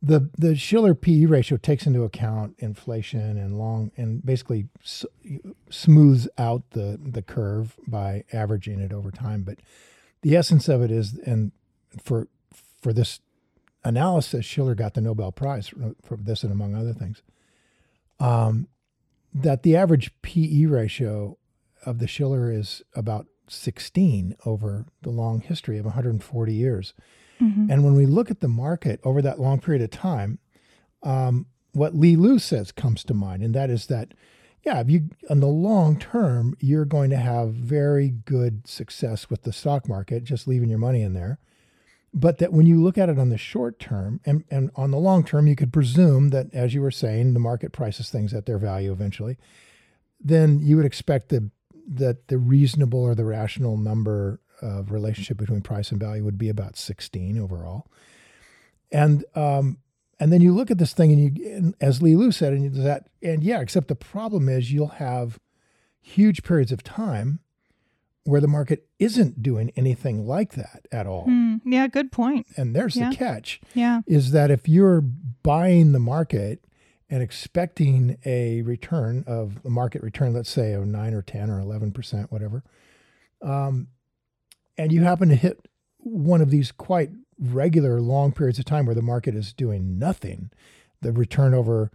the 0.01 0.29
the 0.37 0.55
Shiller 0.55 0.93
PE 0.93 1.25
ratio 1.25 1.57
takes 1.57 1.87
into 1.87 2.03
account 2.03 2.55
inflation 2.59 3.37
and 3.37 3.57
long 3.57 3.91
and 3.97 4.23
basically 4.25 4.67
s- 4.83 5.05
smooths 5.69 6.27
out 6.37 6.63
the 6.71 6.99
the 7.01 7.21
curve 7.21 7.75
by 7.87 8.23
averaging 8.31 8.79
it 8.79 8.93
over 8.93 9.11
time. 9.11 9.43
But 9.43 9.59
the 10.21 10.35
essence 10.35 10.67
of 10.67 10.81
it 10.81 10.91
is, 10.91 11.17
and 11.25 11.51
for 12.01 12.27
for 12.81 12.93
this 12.93 13.19
analysis, 13.83 14.45
Shiller 14.45 14.75
got 14.75 14.93
the 14.93 15.01
Nobel 15.01 15.31
Prize 15.31 15.69
for, 15.69 15.95
for 16.03 16.17
this 16.17 16.43
and 16.43 16.51
among 16.51 16.75
other 16.75 16.93
things. 16.93 17.21
Um, 18.19 18.67
that 19.33 19.63
the 19.63 19.75
average 19.75 20.11
PE 20.21 20.65
ratio 20.65 21.37
of 21.85 21.99
the 21.99 22.07
Shiller 22.07 22.51
is 22.51 22.81
about 22.95 23.27
16 23.47 24.35
over 24.45 24.85
the 25.01 25.09
long 25.09 25.41
history 25.41 25.77
of 25.77 25.85
140 25.85 26.53
years. 26.53 26.93
And 27.72 27.84
when 27.84 27.94
we 27.94 28.06
look 28.06 28.32
at 28.32 28.39
the 28.39 28.48
market 28.48 29.00
over 29.03 29.22
that 29.22 29.39
long 29.39 29.60
period 29.60 29.84
of 29.84 29.91
time, 29.91 30.39
um, 31.03 31.46
what 31.74 31.96
Li 31.96 32.15
Lu 32.15 32.39
says 32.39 32.72
comes 32.72 33.03
to 33.03 33.13
mind, 33.13 33.44
and 33.44 33.53
that 33.53 33.70
is 33.70 33.86
that, 33.88 34.13
yeah, 34.65 34.79
if 34.79 34.89
you 34.89 35.10
in 35.29 35.39
the 35.39 35.48
long 35.48 36.00
term, 36.00 36.56
you're 36.60 36.86
going 36.86 37.12
to 37.12 37.17
have 37.17 37.53
very 37.53 38.10
good 38.10 38.67
success 38.67 39.29
with 39.29 39.44
the 39.44 39.53
stock 39.53 39.88
market, 39.88 40.24
just 40.24 40.48
leaving 40.48 40.70
your 40.70 40.79
money 40.79 41.01
in 41.01 41.13
there. 41.13 41.38
But 42.13 42.39
that 42.39 42.51
when 42.51 42.65
you 42.65 42.82
look 42.82 42.98
at 42.98 43.10
it 43.10 43.20
on 43.20 43.29
the 43.29 43.38
short 43.38 43.77
term 43.79 44.22
and, 44.25 44.44
and 44.50 44.72
on 44.75 44.91
the 44.91 44.98
long 44.98 45.24
term, 45.24 45.46
you 45.46 45.56
could 45.56 45.72
presume 45.72 46.29
that, 46.29 46.48
as 46.53 46.74
you 46.74 46.82
were 46.82 46.89
saying, 46.89 47.34
the 47.34 47.39
market 47.39 47.72
prices 47.72 48.10
things 48.10 48.34
at 48.34 48.46
their 48.46 48.58
value 48.58 48.91
eventually. 48.91 49.38
Then 50.20 50.60
you 50.60 50.77
would 50.77 50.86
expect 50.86 51.29
the, 51.29 51.51
that 51.88 52.27
the 52.27 52.39
reasonable 52.39 53.01
or 53.01 53.13
the 53.13 53.25
rational 53.25 53.77
number 53.77 54.39
of 54.61 54.91
relationship 54.91 55.37
between 55.37 55.61
price 55.61 55.91
and 55.91 55.99
value 55.99 56.23
would 56.23 56.37
be 56.37 56.49
about 56.49 56.75
16 56.77 57.37
overall. 57.37 57.87
And 58.91 59.25
um, 59.35 59.77
and 60.19 60.31
then 60.33 60.41
you 60.41 60.53
look 60.53 60.71
at 60.71 60.77
this 60.79 60.93
thing 60.93 61.11
and 61.11 61.37
you, 61.37 61.49
and 61.55 61.75
as 61.79 62.01
Li 62.01 62.15
Lu 62.15 62.31
said, 62.31 62.53
and 62.53 62.63
you- 62.63 62.69
that, 62.83 63.07
and 63.21 63.43
yeah, 63.43 63.59
except 63.61 63.87
the 63.87 63.95
problem 63.95 64.49
is 64.49 64.71
you'll 64.71 64.87
have 64.87 65.39
huge 66.01 66.41
periods 66.43 66.71
of 66.71 66.83
time 66.83 67.39
where 68.23 68.41
the 68.41 68.47
market 68.47 68.87
isn't 68.99 69.41
doing 69.43 69.71
anything 69.75 70.25
like 70.25 70.53
that 70.53 70.85
at 70.91 71.05
all. 71.07 71.25
Hmm, 71.25 71.57
yeah, 71.65 71.87
good 71.87 72.11
point. 72.11 72.45
And 72.57 72.75
there's 72.75 72.95
Yeah. 72.97 73.09
the 73.11 73.15
catch 73.15 73.61
Yeah. 73.73 74.01
is 74.07 74.31
that 74.31 74.49
if 74.51 74.67
you're 74.67 75.01
buying 75.01 75.91
the 75.91 75.99
market 75.99 76.63
and 77.09 77.21
expecting 77.23 78.17
a 78.25 78.63
return 78.63 79.23
of 79.27 79.59
a 79.63 79.69
market 79.69 80.01
return, 80.01 80.33
let's 80.33 80.49
say 80.49 80.73
of 80.73 80.85
nine 80.87 81.13
or 81.13 81.21
10 81.21 81.49
or 81.49 81.59
11%, 81.61 82.31
whatever, 82.31 82.63
um, 83.41 83.87
and 84.77 84.91
you 84.91 85.03
happen 85.03 85.29
to 85.29 85.36
hit 85.36 85.60
one 86.00 86.41
of 86.41 86.50
these 86.50 86.72
quite 86.72 87.10
regular 87.39 88.01
long 88.01 88.31
periods 88.31 88.60
of 88.60 88.65
time 88.65 88.86
where 88.86 88.96
the 88.96 89.01
market 89.01 89.36
is 89.36 89.53
doing 89.53 90.00
nothing, 90.00 90.50
the 91.01 91.12
return 91.12 91.53
over, 91.53 91.91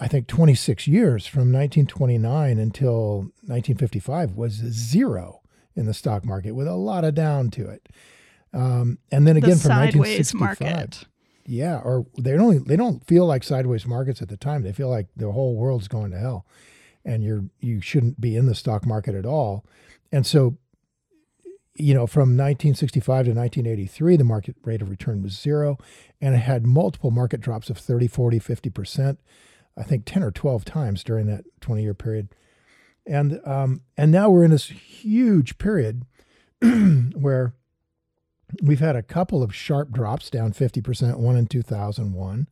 I 0.00 0.08
think, 0.08 0.26
26 0.26 0.86
years 0.86 1.26
from 1.26 1.52
1929 1.52 2.58
until 2.58 3.16
1955 3.46 4.36
was 4.36 4.52
zero 4.52 5.42
in 5.76 5.86
the 5.86 5.94
stock 5.94 6.24
market 6.24 6.52
with 6.52 6.68
a 6.68 6.74
lot 6.74 7.04
of 7.04 7.14
down 7.14 7.50
to 7.50 7.68
it. 7.68 7.88
Um, 8.52 8.98
and 9.10 9.26
then 9.26 9.36
again 9.36 9.50
the 9.50 9.56
from 9.56 9.68
sideways 9.70 10.32
1965, 10.32 10.60
market. 10.60 11.04
yeah, 11.44 11.80
or 11.80 12.06
they 12.16 12.30
don't 12.32 12.40
only 12.42 12.58
they 12.58 12.76
don't 12.76 13.04
feel 13.04 13.26
like 13.26 13.42
sideways 13.42 13.84
markets 13.84 14.22
at 14.22 14.28
the 14.28 14.36
time. 14.36 14.62
They 14.62 14.72
feel 14.72 14.88
like 14.88 15.08
the 15.16 15.32
whole 15.32 15.56
world's 15.56 15.88
going 15.88 16.12
to 16.12 16.18
hell, 16.18 16.46
and 17.04 17.24
you're 17.24 17.46
you 17.58 17.80
shouldn't 17.80 18.20
be 18.20 18.36
in 18.36 18.46
the 18.46 18.54
stock 18.54 18.86
market 18.86 19.16
at 19.16 19.26
all. 19.26 19.64
And 20.12 20.24
so, 20.24 20.56
you 21.76 21.92
know, 21.92 22.06
from 22.06 22.36
1965 22.36 23.04
to 23.04 23.32
1983, 23.32 24.16
the 24.16 24.24
market 24.24 24.56
rate 24.62 24.80
of 24.80 24.90
return 24.90 25.22
was 25.22 25.32
zero, 25.32 25.76
and 26.20 26.34
it 26.34 26.38
had 26.38 26.66
multiple 26.66 27.10
market 27.10 27.40
drops 27.40 27.68
of 27.68 27.78
30, 27.78 28.06
40, 28.06 28.38
50 28.38 28.70
percent. 28.70 29.18
I 29.76 29.82
think 29.82 30.04
10 30.04 30.22
or 30.22 30.30
12 30.30 30.64
times 30.64 31.02
during 31.02 31.26
that 31.26 31.44
20 31.60 31.82
year 31.82 31.94
period. 31.94 32.28
And 33.06 33.40
um, 33.44 33.82
and 33.96 34.10
now 34.10 34.30
we're 34.30 34.44
in 34.44 34.50
this 34.50 34.66
huge 34.66 35.58
period 35.58 36.04
where 36.62 37.54
we've 38.62 38.80
had 38.80 38.96
a 38.96 39.02
couple 39.02 39.42
of 39.42 39.54
sharp 39.54 39.90
drops 39.90 40.30
down 40.30 40.52
50%, 40.52 41.18
one 41.18 41.36
in 41.36 41.46
2001 41.46 42.48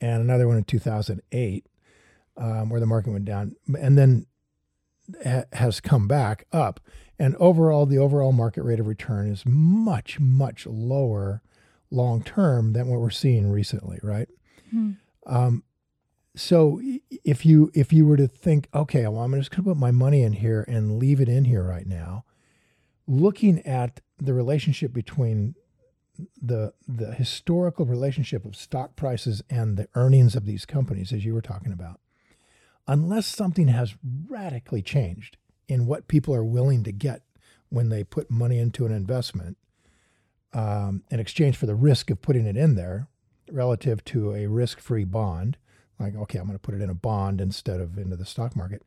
and 0.00 0.22
another 0.22 0.48
one 0.48 0.56
in 0.56 0.64
2008, 0.64 1.66
um, 2.36 2.68
where 2.68 2.80
the 2.80 2.86
market 2.86 3.10
went 3.10 3.24
down 3.24 3.54
and 3.78 3.96
then 3.96 4.26
ha- 5.24 5.44
has 5.52 5.80
come 5.80 6.08
back 6.08 6.46
up. 6.52 6.80
And 7.18 7.34
overall, 7.36 7.86
the 7.86 7.98
overall 7.98 8.32
market 8.32 8.62
rate 8.62 8.80
of 8.80 8.86
return 8.86 9.28
is 9.28 9.44
much, 9.46 10.20
much 10.20 10.66
lower 10.66 11.42
long 11.90 12.22
term 12.22 12.72
than 12.72 12.88
what 12.88 13.00
we're 13.00 13.10
seeing 13.10 13.50
recently, 13.50 13.98
right? 14.02 14.28
Hmm. 14.70 14.92
Um, 15.24 15.64
so 16.34 16.80
if 17.24 17.46
you 17.46 17.70
if 17.74 17.92
you 17.92 18.06
were 18.06 18.18
to 18.18 18.28
think, 18.28 18.68
okay, 18.74 19.06
well, 19.06 19.22
I'm 19.22 19.32
just 19.34 19.50
going 19.50 19.64
to 19.64 19.70
put 19.70 19.78
my 19.78 19.90
money 19.90 20.22
in 20.22 20.34
here 20.34 20.64
and 20.68 20.98
leave 20.98 21.20
it 21.20 21.28
in 21.28 21.46
here 21.46 21.62
right 21.62 21.86
now, 21.86 22.24
looking 23.06 23.66
at 23.66 24.00
the 24.18 24.34
relationship 24.34 24.92
between 24.92 25.54
the 26.40 26.74
the 26.86 27.14
historical 27.14 27.86
relationship 27.86 28.44
of 28.44 28.54
stock 28.54 28.96
prices 28.96 29.42
and 29.48 29.76
the 29.76 29.88
earnings 29.94 30.36
of 30.36 30.44
these 30.44 30.66
companies, 30.66 31.12
as 31.12 31.24
you 31.24 31.32
were 31.32 31.42
talking 31.42 31.72
about, 31.72 32.00
unless 32.86 33.26
something 33.26 33.68
has 33.68 33.94
radically 34.28 34.82
changed 34.82 35.38
in 35.68 35.86
what 35.86 36.08
people 36.08 36.34
are 36.34 36.44
willing 36.44 36.82
to 36.84 36.92
get 36.92 37.22
when 37.68 37.88
they 37.88 38.04
put 38.04 38.30
money 38.30 38.58
into 38.58 38.86
an 38.86 38.92
investment 38.92 39.56
um, 40.52 41.02
in 41.10 41.20
exchange 41.20 41.56
for 41.56 41.66
the 41.66 41.74
risk 41.74 42.10
of 42.10 42.22
putting 42.22 42.46
it 42.46 42.56
in 42.56 42.74
there 42.74 43.08
relative 43.50 44.04
to 44.04 44.34
a 44.34 44.46
risk-free 44.46 45.04
bond 45.04 45.56
like 45.98 46.14
okay 46.16 46.38
i'm 46.38 46.46
going 46.46 46.58
to 46.58 46.62
put 46.62 46.74
it 46.74 46.82
in 46.82 46.90
a 46.90 46.94
bond 46.94 47.40
instead 47.40 47.80
of 47.80 47.96
into 47.98 48.16
the 48.16 48.26
stock 48.26 48.56
market 48.56 48.82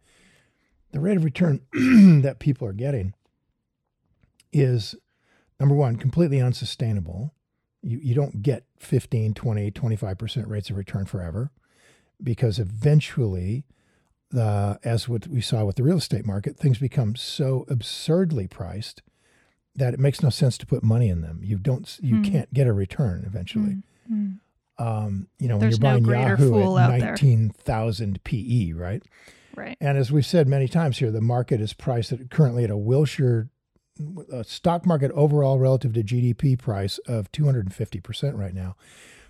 the 0.91 0.99
rate 0.99 1.17
of 1.17 1.23
return 1.23 1.61
that 2.21 2.39
people 2.39 2.67
are 2.67 2.73
getting 2.73 3.13
is 4.51 4.95
number 5.59 5.75
one 5.75 5.97
completely 5.97 6.41
unsustainable. 6.41 7.33
You, 7.81 7.99
you 8.01 8.15
don't 8.15 8.41
get 8.41 8.65
15 8.79 9.33
20 9.33 9.71
25% 9.71 10.47
rates 10.47 10.69
of 10.69 10.77
return 10.77 11.05
forever 11.05 11.51
because 12.21 12.59
eventually 12.59 13.65
the 14.31 14.79
as 14.83 15.09
what 15.09 15.27
we 15.27 15.41
saw 15.41 15.65
with 15.65 15.75
the 15.75 15.83
real 15.83 15.97
estate 15.97 16.25
market 16.25 16.57
things 16.57 16.77
become 16.77 17.15
so 17.15 17.65
absurdly 17.69 18.47
priced 18.47 19.01
that 19.75 19.93
it 19.93 19.99
makes 19.99 20.21
no 20.21 20.29
sense 20.29 20.57
to 20.57 20.65
put 20.65 20.83
money 20.83 21.09
in 21.09 21.21
them 21.21 21.39
you 21.43 21.57
don't 21.57 21.97
you 22.01 22.17
Hmm. 22.17 22.23
can't 22.23 22.53
get 22.53 22.67
a 22.67 22.73
return 22.73 23.23
eventually 23.25 23.77
Hmm. 24.07 24.29
um, 24.77 25.27
you 25.39 25.47
know, 25.47 25.57
There's 25.59 25.79
when 25.79 25.99
you're 26.03 26.13
buying 26.15 26.35
greater 26.37 26.43
Yahoo 26.45 26.77
at 26.77 26.99
19,000 26.99 28.23
PE, 28.23 28.71
right? 28.71 29.03
Right. 29.55 29.77
And 29.81 29.97
as 29.97 30.09
we've 30.11 30.25
said 30.25 30.47
many 30.47 30.67
times 30.69 30.99
here, 30.99 31.11
the 31.11 31.19
market 31.21 31.59
is 31.59 31.73
priced 31.73 32.11
at 32.13 32.29
currently 32.29 32.63
at 32.63 32.69
a 32.69 32.77
Wilshire 32.77 33.49
a 34.31 34.45
stock 34.45 34.85
market 34.85 35.11
overall 35.11 35.59
relative 35.59 35.91
to 35.93 36.01
GDP 36.03 36.57
price 36.57 36.97
of 36.99 37.29
250% 37.33 38.37
right 38.37 38.53
now. 38.53 38.77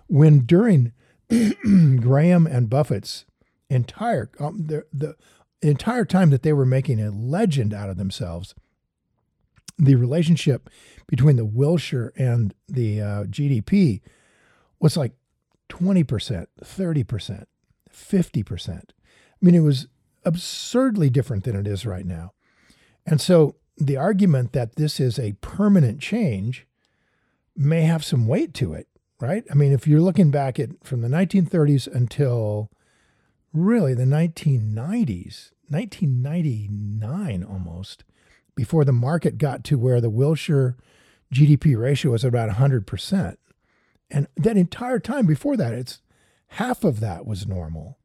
When 0.08 0.42
during 0.42 0.94
Graham 2.00 2.46
and 2.48 2.70
Buffett's 2.70 3.26
entire 3.70 4.30
um, 4.40 4.66
the, 4.68 4.86
the 4.94 5.16
entire 5.62 6.06
time 6.06 6.30
that 6.30 6.44
they 6.44 6.54
were 6.54 6.66
making 6.66 7.02
a 7.02 7.12
legend 7.12 7.74
out 7.74 7.90
of 7.90 7.98
themselves, 7.98 8.56
the 9.78 9.96
relationship 9.96 10.70
between 11.08 11.36
the 11.36 11.46
Wilshire 11.46 12.14
and 12.16 12.54
the 12.68 13.02
uh, 13.02 13.24
GDP 13.26 14.02
was 14.80 14.96
like 14.96 15.14
20%, 15.70 16.48
30%, 16.64 17.46
50%. 17.94 18.78
I 18.78 18.84
mean, 19.42 19.56
it 19.56 19.60
was 19.60 19.88
absurdly 20.26 21.10
different 21.10 21.44
than 21.44 21.56
it 21.56 21.68
is 21.68 21.86
right 21.86 22.06
now. 22.06 22.34
And 23.06 23.22
so 23.22 23.56
the 23.78 23.98
argument 23.98 24.54
that 24.54 24.76
this 24.76 25.00
is 25.00 25.18
a 25.18 25.34
permanent 25.42 26.02
change 26.02 26.68
may 27.56 27.82
have 27.82 28.04
some 28.04 28.28
weight 28.28 28.54
to 28.56 28.74
it, 28.74 28.88
right? 29.20 29.44
I 29.50 29.54
mean, 29.54 29.72
if 29.72 29.88
you're 29.88 30.02
looking 30.02 30.32
back 30.32 30.60
at 30.60 30.70
from 30.84 31.02
the 31.02 31.08
1930s 31.08 31.88
until 31.88 32.70
really 33.54 33.94
the 33.94 34.04
1990s, 34.06 35.52
1999 35.70 37.44
almost, 37.44 38.04
before 38.56 38.84
the 38.86 38.92
market 38.92 39.38
got 39.38 39.64
to 39.66 39.78
where 39.78 40.02
the 40.02 40.10
Wilshire 40.10 40.76
GDP 41.34 41.78
ratio 41.78 42.12
was 42.12 42.24
about 42.24 42.50
100%. 42.50 43.38
And 44.12 44.28
that 44.38 44.58
entire 44.58 45.00
time 45.00 45.26
before 45.26 45.56
that, 45.58 45.74
it's 45.74 46.02
half 46.48 46.84
of 46.84 47.00
that 47.00 47.26
was 47.26 47.48
normal, 47.48 47.98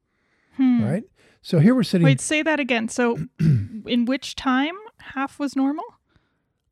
Hmm. 0.57 0.85
right? 0.85 1.05
So 1.43 1.59
here 1.59 1.75
we're 1.75 1.83
sitting. 1.83 2.05
Wait, 2.05 2.21
say 2.21 2.43
that 2.43 2.61
again. 2.61 2.89
So, 2.89 3.19
in 3.41 4.05
which 4.07 4.35
time 4.37 4.75
half 4.99 5.39
was 5.39 5.57
normal? 5.57 5.85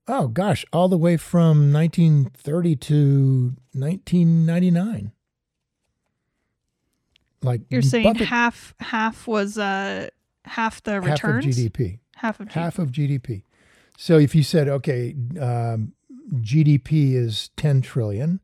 Oh 0.09 0.29
gosh, 0.29 0.65
all 0.73 0.89
the 0.89 0.99
way 0.99 1.17
from 1.17 1.73
1930 1.73 2.77
to 2.77 3.57
1999. 3.73 5.13
Like 7.43 7.63
You're 7.71 7.83
saying 7.83 8.05
Buffett- 8.05 8.29
half 8.29 8.75
half 8.81 9.27
was 9.27 9.59
uh 9.59 10.09
half 10.45 10.83
the 10.83 10.93
half 10.93 11.05
returns. 11.05 11.47
of 11.47 11.53
GDP, 11.55 11.99
Half 12.17 12.41
of 12.41 12.49
GDP. 12.49 12.53
half 12.53 12.79
of 12.79 12.93
GDP. 12.93 13.43
So 13.99 14.19
if 14.19 14.35
you 14.35 14.43
said, 14.43 14.69
okay, 14.69 15.15
um, 15.41 15.93
GDP 16.37 17.15
is 17.15 17.51
10 17.57 17.83
trillion, 17.83 18.41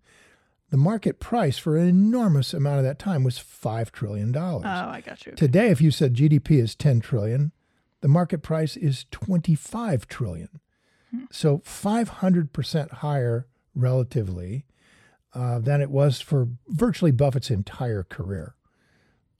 the 0.70 0.76
market 0.76 1.18
price 1.20 1.56
for 1.58 1.76
an 1.76 1.88
enormous 1.88 2.52
amount 2.52 2.78
of 2.78 2.84
that 2.84 2.98
time 2.98 3.24
was 3.24 3.38
five 3.38 3.90
trillion 3.90 4.30
dollars. 4.30 4.66
Oh, 4.66 4.90
I 4.90 5.00
got 5.00 5.24
you. 5.26 5.32
Today, 5.32 5.68
if 5.70 5.80
you 5.80 5.90
said 5.90 6.14
GDP 6.14 6.60
is 6.60 6.74
10 6.74 7.00
trillion, 7.00 7.52
the 8.02 8.08
market 8.08 8.42
price 8.42 8.76
is 8.76 9.06
25 9.10 10.06
trillion. 10.06 10.60
So 11.30 11.58
500% 11.58 12.90
higher 12.92 13.46
relatively 13.74 14.66
uh, 15.34 15.58
than 15.58 15.80
it 15.80 15.90
was 15.90 16.20
for 16.20 16.48
virtually 16.68 17.10
Buffett's 17.12 17.50
entire 17.50 18.02
career, 18.02 18.54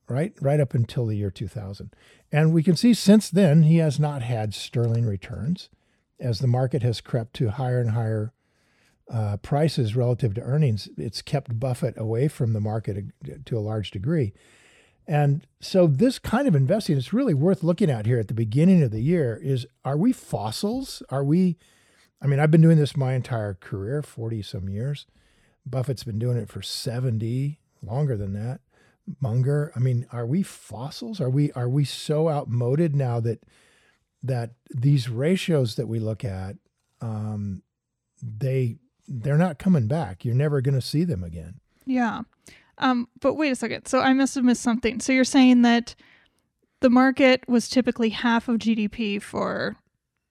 right? 0.09 0.33
Right 0.41 0.61
up 0.61 0.75
until 0.75 1.07
the 1.07 1.17
year 1.17 1.31
2000. 1.31 1.95
And 2.33 2.53
we 2.53 2.62
can 2.62 2.77
see 2.77 2.95
since 2.95 3.31
then, 3.31 3.65
he 3.65 3.79
has 3.79 3.99
not 3.99 4.23
had 4.23 4.55
sterling 4.55 5.07
returns 5.07 5.69
as 6.21 6.38
the 6.38 6.47
market 6.47 6.83
has 6.83 7.00
crept 7.00 7.35
to 7.35 7.50
higher 7.50 7.81
and 7.81 7.91
higher 7.91 8.33
uh, 9.11 9.37
prices 9.38 9.97
relative 9.97 10.35
to 10.35 10.43
earnings. 10.43 10.88
It's 10.97 11.23
kept 11.23 11.59
Buffett 11.59 11.95
away 11.97 12.29
from 12.29 12.53
the 12.53 12.61
market 12.61 13.07
to 13.47 13.59
a 13.59 13.61
large 13.61 13.91
degree. 13.91 14.33
And 15.07 15.47
so 15.61 15.87
this 15.87 16.19
kind 16.19 16.47
of 16.47 16.55
investing 16.55 16.97
is 16.99 17.15
really 17.15 17.33
worth 17.33 17.62
looking 17.62 17.91
at 17.91 18.05
here 18.05 18.19
at 18.19 18.29
the 18.29 18.35
beginning 18.35 18.83
of 18.83 18.91
the 18.91 19.00
year 19.00 19.41
is 19.43 19.67
are 19.85 19.97
we 19.97 20.12
fossils? 20.12 21.03
Are 21.09 21.25
we 21.25 21.57
I 22.21 22.27
mean, 22.27 22.41
I've 22.41 22.50
been 22.50 22.61
doing 22.61 22.79
this 22.79 22.97
my 22.97 23.15
entire 23.15 23.55
career, 23.55 24.03
40 24.03 24.43
some 24.43 24.69
years. 24.69 25.07
Buffett's 25.65 26.05
been 26.05 26.19
doing 26.19 26.37
it 26.37 26.49
for 26.49 26.62
70, 26.62 27.61
longer 27.83 28.17
than 28.17 28.33
that. 28.33 28.61
Munger, 29.21 29.73
I 29.75 29.79
mean, 29.79 30.07
are 30.12 30.27
we 30.27 30.43
fossils? 30.43 31.21
Are 31.21 31.31
we 31.31 31.53
are 31.53 31.69
we 31.69 31.85
so 31.85 32.29
outmoded 32.29 32.95
now 32.95 33.21
that 33.21 33.45
that 34.23 34.53
these 34.71 35.09
ratios 35.09 35.77
that 35.77 35.87
we 35.87 35.99
look 36.00 36.25
at 36.25 36.57
um 37.00 37.62
they 38.23 38.79
they're 39.07 39.38
not 39.38 39.59
coming 39.59 39.87
back. 39.87 40.25
You're 40.25 40.35
never 40.35 40.61
going 40.61 40.75
to 40.75 40.81
see 40.81 41.05
them 41.05 41.25
again. 41.25 41.61
Yeah. 41.87 42.23
Um, 42.77 43.09
but 43.21 43.35
wait 43.35 43.51
a 43.51 43.57
second. 43.57 43.87
So 43.87 44.01
I 44.01 44.12
must 44.12 44.35
have 44.35 44.44
missed 44.44 44.62
something. 44.62 45.01
So 45.01 45.12
you're 45.12 45.25
saying 45.25 45.62
that 45.62 45.94
the 46.81 46.90
market 46.90 47.49
was 47.49 47.68
typically 47.68 48.11
half 48.11 48.49
of 48.49 48.59
GDP 48.59 49.21
for 49.21 49.77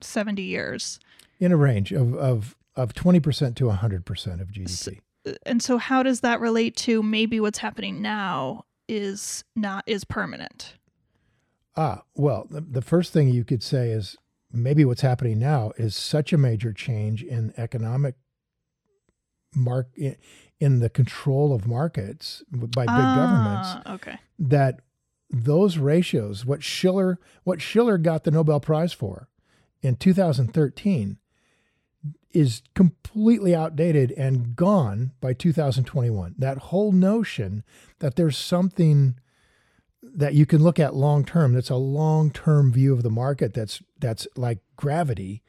70 0.02 0.42
years. 0.44 1.00
in 1.40 1.52
a 1.52 1.58
range 1.58 1.92
of 1.92 2.14
of 2.16 2.56
of 2.76 2.94
20% 2.94 3.56
to 3.56 3.64
100% 3.66 4.42
of 4.42 4.52
GDP. 4.52 5.00
And 5.48 5.64
so 5.64 5.80
how 5.80 6.04
does 6.04 6.22
that 6.22 6.40
relate 6.40 6.76
to 6.78 7.02
maybe 7.02 7.40
what's 7.40 7.58
happening 7.58 8.04
now 8.04 8.66
is 8.88 9.44
not 9.56 9.84
is 9.88 10.04
permanent? 10.04 10.74
Ah, 11.76 12.04
well, 12.16 12.48
the, 12.50 12.62
the 12.62 12.82
first 12.82 13.14
thing 13.14 13.28
you 13.30 13.44
could 13.44 13.62
say 13.62 13.92
is 13.92 14.18
maybe 14.52 14.84
what's 14.86 15.02
happening 15.02 15.38
now 15.40 15.72
is 15.78 15.96
such 15.96 16.34
a 16.34 16.38
major 16.38 16.74
change 16.74 17.22
in 17.24 17.54
economic 17.58 18.16
mark 19.56 19.90
in, 19.96 20.80
the 20.80 20.90
control 20.90 21.54
of 21.54 21.68
markets 21.68 22.44
by 22.52 22.86
big 22.86 23.16
governments 23.16 23.68
Ah, 23.86 23.94
Okay. 23.94 24.20
that 24.40 24.80
those 25.30 25.78
ratios 25.78 26.46
what 26.46 26.64
Shiller 26.64 27.20
what 27.44 27.62
Shiller 27.62 27.98
got 27.98 28.24
the 28.24 28.32
Nobel 28.32 28.60
Prize 28.60 28.94
for 28.94 29.30
in 29.82 29.96
2013 29.96 31.18
is 32.32 32.62
completely 32.76 33.56
outdated 33.56 34.12
and 34.12 34.56
gone 34.56 35.12
by 35.22 35.34
2021 35.34 36.36
that 36.38 36.58
whole 36.58 36.92
notion 36.92 37.64
that 38.00 38.16
there's 38.16 38.38
something 38.38 39.16
that 40.04 40.34
you 40.34 40.46
can 40.46 40.64
look 40.64 40.80
at 40.80 40.96
long 40.96 41.26
term 41.26 41.54
that's 41.54 41.70
a 41.70 41.76
long 41.76 42.32
term 42.32 42.72
view 42.72 42.94
of 42.94 43.04
the 43.04 43.10
market 43.10 43.54
that's 43.54 43.82
that's 44.00 44.28
like 44.36 44.60
gravity 44.76 45.42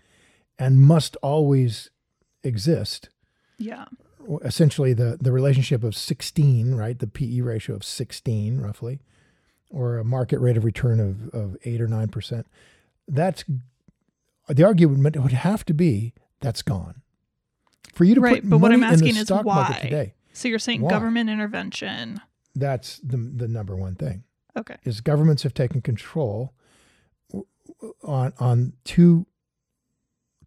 and 0.58 0.80
must 0.80 1.16
always 1.16 1.90
exist. 2.42 3.08
Yeah. 3.58 3.86
essentially 4.44 4.92
the 4.92 5.18
the 5.20 5.32
relationship 5.32 5.82
of 5.82 5.96
16 5.96 6.74
right? 6.74 6.98
The 6.98 7.06
pe 7.06 7.40
ratio 7.40 7.74
of 7.76 7.84
16 7.84 8.60
roughly 8.60 9.00
or 9.70 9.98
a 9.98 10.04
market 10.04 10.38
rate 10.38 10.56
of 10.56 10.64
return 10.64 10.98
of, 11.00 11.28
of 11.34 11.56
8 11.64 11.80
or 11.80 11.88
9% 11.88 12.44
that's 13.06 13.44
the 14.48 14.64
argument 14.64 15.16
would 15.16 15.32
have 15.32 15.64
to 15.66 15.74
be 15.74 16.14
that's 16.40 16.62
gone 16.62 17.02
for 17.94 18.04
you 18.04 18.14
to 18.14 18.20
Right, 18.20 18.40
put 18.42 18.50
but 18.50 18.58
what 18.58 18.72
I'm 18.72 18.84
asking 18.84 19.16
is 19.16 19.30
why? 19.30 19.78
today 19.82 20.14
So 20.32 20.48
you're 20.48 20.58
saying 20.58 20.82
Why? 20.82 20.90
government 20.90 21.30
intervention. 21.30 22.20
that's 22.54 22.98
the 22.98 23.16
the 23.16 23.48
number 23.48 23.76
one 23.76 23.94
thing 23.94 24.24
Okay. 24.56 24.76
is 24.84 25.00
governments 25.00 25.42
have 25.44 25.54
taken 25.54 25.80
control 25.82 26.52
on 28.02 28.32
on 28.38 28.72
two 28.84 29.26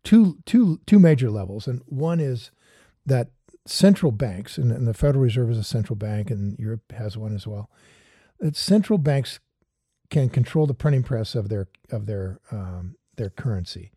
two 0.03 0.37
two 0.45 0.79
two 0.85 0.99
major 0.99 1.29
levels 1.29 1.67
and 1.67 1.81
one 1.85 2.19
is 2.19 2.51
that 3.05 3.29
central 3.67 4.11
banks 4.11 4.57
and, 4.57 4.71
and 4.71 4.87
the 4.87 4.93
Federal 4.93 5.23
Reserve 5.23 5.51
is 5.51 5.57
a 5.57 5.63
central 5.63 5.95
bank 5.95 6.31
and 6.31 6.57
Europe 6.57 6.91
has 6.93 7.17
one 7.17 7.33
as 7.35 7.45
well 7.45 7.69
that 8.39 8.55
central 8.55 8.97
banks 8.97 9.39
can 10.09 10.29
control 10.29 10.65
the 10.65 10.73
printing 10.73 11.03
press 11.03 11.35
of 11.35 11.49
their 11.49 11.67
of 11.91 12.05
their 12.05 12.39
um, 12.51 12.95
their 13.17 13.29
currency 13.29 13.91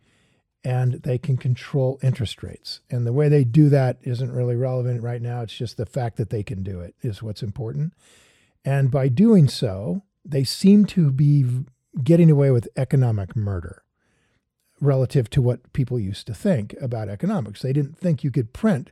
and 0.65 0.95
they 1.03 1.19
can 1.19 1.37
control 1.37 1.99
interest 2.03 2.43
rates 2.43 2.81
and 2.91 3.07
the 3.07 3.13
way 3.13 3.29
they 3.29 3.45
do 3.45 3.69
that 3.69 3.99
isn't 4.03 4.33
really 4.33 4.57
relevant 4.57 5.03
right 5.03 5.21
now 5.23 5.43
it's 5.43 5.55
just 5.57 5.77
the 5.77 5.85
fact 5.87 6.17
that 6.17 6.31
they 6.31 6.43
can 6.43 6.63
do 6.63 6.81
it 6.81 6.95
is 7.03 7.23
what's 7.23 7.43
important 7.43 7.93
and 8.65 8.91
by 8.91 9.09
doing 9.09 9.47
so, 9.49 10.05
they 10.25 10.43
seem 10.43 10.87
to 10.87 11.11
be 11.11 11.45
getting 12.03 12.31
away 12.31 12.51
with 12.51 12.67
economic 12.77 13.37
murder 13.37 13.83
relative 14.81 15.31
to 15.31 15.43
what 15.43 15.73
people 15.73 15.99
used 16.01 16.27
to 16.27 16.35
think 16.35 16.75
about 16.81 17.09
economics. 17.09 17.63
They 17.63 17.73
didn't 17.73 17.99
think 17.99 18.25
you 18.25 18.31
could 18.31 18.53
print 18.53 18.91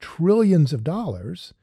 trillions 0.00 0.72
of 0.72 0.84
dollars 0.84 1.54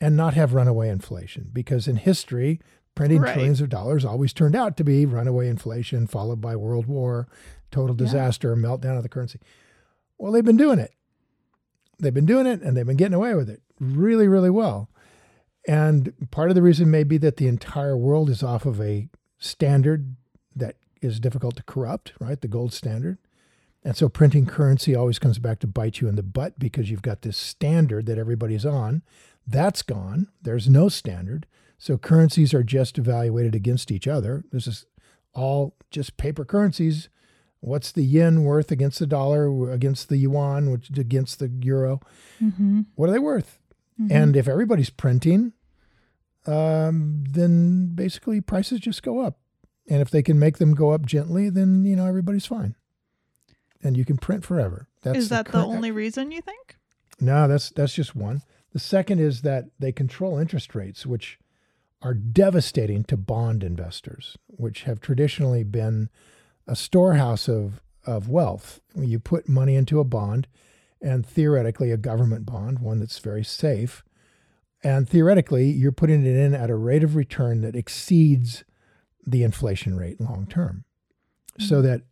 and 0.00 0.16
not 0.16 0.34
have 0.34 0.54
runaway 0.54 0.88
inflation 0.88 1.50
because 1.52 1.86
in 1.86 1.96
history, 1.96 2.60
printing 2.94 3.20
Right. 3.20 3.34
trillions 3.34 3.60
of 3.60 3.68
dollars 3.68 4.04
always 4.04 4.32
turned 4.32 4.56
out 4.56 4.76
to 4.78 4.84
be 4.84 5.04
runaway 5.06 5.48
inflation 5.48 6.06
followed 6.06 6.40
by 6.40 6.56
world 6.56 6.86
war, 6.86 7.28
total 7.74 7.96
Yeah. 7.96 8.04
disaster, 8.06 8.54
meltdown 8.56 8.96
of 8.96 9.02
the 9.02 9.08
currency. 9.08 9.40
Well, 10.18 10.32
they've 10.32 10.44
been 10.44 10.56
doing 10.56 10.78
it. 10.78 10.92
They've 11.98 12.14
been 12.14 12.26
doing 12.26 12.46
it 12.46 12.62
and 12.62 12.76
they've 12.76 12.86
been 12.86 12.96
getting 12.96 13.14
away 13.14 13.34
with 13.34 13.50
it 13.50 13.62
really, 13.80 14.28
really 14.28 14.50
well. 14.50 14.88
And 15.66 16.12
part 16.30 16.50
of 16.50 16.54
the 16.54 16.62
reason 16.62 16.90
may 16.90 17.04
be 17.04 17.18
that 17.18 17.36
the 17.36 17.48
entire 17.48 17.96
world 17.96 18.28
is 18.30 18.42
off 18.42 18.66
of 18.66 18.80
a 18.80 19.08
standard 19.38 20.16
that 20.54 20.76
is 21.02 21.20
difficult 21.20 21.56
to 21.56 21.62
corrupt, 21.62 22.12
right? 22.20 22.40
The 22.40 22.48
gold 22.48 22.72
standard. 22.72 23.18
And 23.82 23.96
so 23.96 24.08
printing 24.08 24.46
currency 24.46 24.94
always 24.94 25.18
comes 25.18 25.38
back 25.38 25.58
to 25.60 25.66
bite 25.66 26.00
you 26.00 26.08
in 26.08 26.16
the 26.16 26.22
butt 26.22 26.58
because 26.58 26.90
you've 26.90 27.02
got 27.02 27.22
this 27.22 27.36
standard 27.36 28.06
that 28.06 28.18
everybody's 28.18 28.64
on. 28.64 29.02
That's 29.46 29.82
gone. 29.82 30.28
There's 30.42 30.68
no 30.68 30.88
standard. 30.88 31.46
So 31.78 31.98
currencies 31.98 32.54
are 32.54 32.62
just 32.62 32.96
evaluated 32.98 33.54
against 33.54 33.90
each 33.90 34.08
other. 34.08 34.44
This 34.52 34.66
is 34.66 34.86
all 35.34 35.76
just 35.90 36.16
paper 36.16 36.44
currencies. 36.44 37.08
What's 37.64 37.92
the 37.92 38.04
yen 38.04 38.44
worth 38.44 38.70
against 38.70 38.98
the 38.98 39.06
dollar, 39.06 39.70
against 39.70 40.10
the 40.10 40.18
yuan, 40.18 40.70
which 40.70 40.90
against 40.98 41.38
the 41.38 41.48
euro? 41.62 41.98
Mm-hmm. 42.42 42.82
What 42.94 43.08
are 43.08 43.12
they 43.12 43.18
worth? 43.18 43.58
And 44.10 44.36
if 44.36 44.48
everybody's 44.48 44.90
printing, 44.90 45.52
um, 46.46 47.24
then 47.30 47.94
basically 47.94 48.42
prices 48.42 48.80
just 48.80 49.02
go 49.02 49.20
up. 49.20 49.38
And 49.88 50.02
if 50.02 50.10
they 50.10 50.22
can 50.22 50.38
make 50.38 50.58
them 50.58 50.74
go 50.74 50.90
up 50.90 51.06
gently, 51.06 51.48
then 51.48 51.84
you 51.84 51.96
know 51.96 52.06
everybody's 52.06 52.44
fine, 52.44 52.74
and 53.82 53.96
you 53.96 54.04
can 54.04 54.18
print 54.18 54.44
forever. 54.44 54.88
That's 55.02 55.18
is 55.18 55.28
that 55.30 55.46
the, 55.46 55.52
current- 55.52 55.68
only 55.68 55.90
reason 55.90 56.32
you 56.32 56.42
think? 56.42 56.76
No, 57.20 57.46
that's 57.48 57.70
that's 57.70 57.94
just 57.94 58.16
one. 58.16 58.42
The 58.72 58.78
second 58.78 59.20
is 59.20 59.42
that 59.42 59.66
they 59.78 59.92
control 59.92 60.38
interest 60.38 60.74
rates, 60.74 61.06
which 61.06 61.38
are 62.02 62.14
devastating 62.14 63.04
to 63.04 63.16
bond 63.16 63.62
investors, 63.62 64.36
which 64.48 64.82
have 64.82 65.00
traditionally 65.00 65.64
been 65.64 66.10
a 66.66 66.76
storehouse 66.76 67.48
of 67.48 67.80
of 68.06 68.28
wealth. 68.28 68.80
You 68.94 69.18
put 69.18 69.48
money 69.48 69.76
into 69.76 69.98
a 69.98 70.04
bond, 70.04 70.46
and 71.00 71.24
theoretically 71.24 71.90
a 71.90 71.96
government 71.96 72.46
bond, 72.46 72.80
one 72.80 73.00
that's 73.00 73.18
very 73.18 73.44
safe, 73.44 74.04
and 74.82 75.08
theoretically 75.08 75.70
you're 75.70 75.92
putting 75.92 76.24
it 76.26 76.36
in 76.36 76.54
at 76.54 76.70
a 76.70 76.76
rate 76.76 77.02
of 77.02 77.16
return 77.16 77.62
that 77.62 77.74
exceeds 77.74 78.64
the 79.26 79.42
inflation 79.42 79.96
rate 79.96 80.20
long 80.20 80.46
term. 80.46 80.84
Mm-hmm. 81.58 81.68
So 81.68 81.82
that 81.82 82.02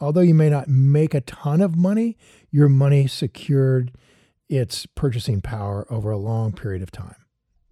although 0.00 0.20
you 0.20 0.34
may 0.34 0.48
not 0.48 0.68
make 0.68 1.14
a 1.14 1.20
ton 1.20 1.60
of 1.60 1.76
money, 1.76 2.16
your 2.50 2.68
money 2.68 3.06
secured 3.06 3.92
its 4.48 4.86
purchasing 4.86 5.40
power 5.40 5.86
over 5.90 6.10
a 6.10 6.18
long 6.18 6.52
period 6.52 6.82
of 6.82 6.90
time. 6.90 7.16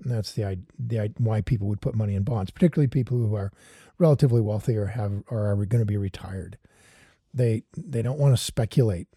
And 0.02 0.12
that's 0.12 0.32
the, 0.32 0.60
the 0.78 1.12
why 1.18 1.40
people 1.40 1.66
would 1.68 1.80
put 1.80 1.94
money 1.94 2.14
in 2.14 2.22
bonds, 2.22 2.50
particularly 2.50 2.86
people 2.86 3.18
who 3.18 3.34
are 3.34 3.52
relatively 3.98 4.40
wealthy 4.40 4.76
or 4.76 4.86
have 4.86 5.22
or 5.30 5.50
are 5.50 5.56
going 5.66 5.80
to 5.80 5.86
be 5.86 5.96
retired. 5.96 6.58
They 7.34 7.64
they 7.76 8.02
don't 8.02 8.18
want 8.18 8.36
to 8.36 8.42
speculate 8.42 9.08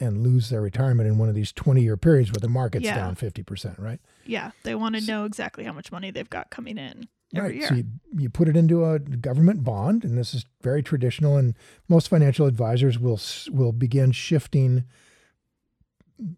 and 0.00 0.22
lose 0.22 0.48
their 0.48 0.62
retirement 0.62 1.08
in 1.08 1.18
one 1.18 1.28
of 1.28 1.34
these 1.34 1.52
20 1.52 1.82
year 1.82 1.96
periods 1.96 2.32
where 2.32 2.40
the 2.40 2.48
market's 2.48 2.86
Yeah. 2.86 2.96
down 2.96 3.16
50%, 3.16 3.78
right? 3.78 4.00
Yeah, 4.24 4.52
they 4.62 4.74
want 4.74 4.94
to 4.96 5.02
know 5.02 5.24
exactly 5.24 5.64
how 5.64 5.72
much 5.72 5.92
money 5.92 6.10
they've 6.10 6.30
got 6.30 6.50
coming 6.50 6.78
in 6.78 7.06
every 7.34 7.48
right. 7.50 7.58
year. 7.58 7.68
So 7.68 7.74
you, 7.74 7.84
you 8.16 8.30
put 8.30 8.48
it 8.48 8.56
into 8.56 8.84
a 8.84 8.98
government 8.98 9.62
bond, 9.62 10.04
and 10.04 10.16
this 10.16 10.32
is 10.34 10.46
very 10.62 10.82
traditional. 10.82 11.36
And 11.36 11.54
most 11.88 12.08
financial 12.08 12.46
advisors 12.46 12.98
will 12.98 13.20
will 13.50 13.72
begin 13.72 14.12
shifting 14.12 14.84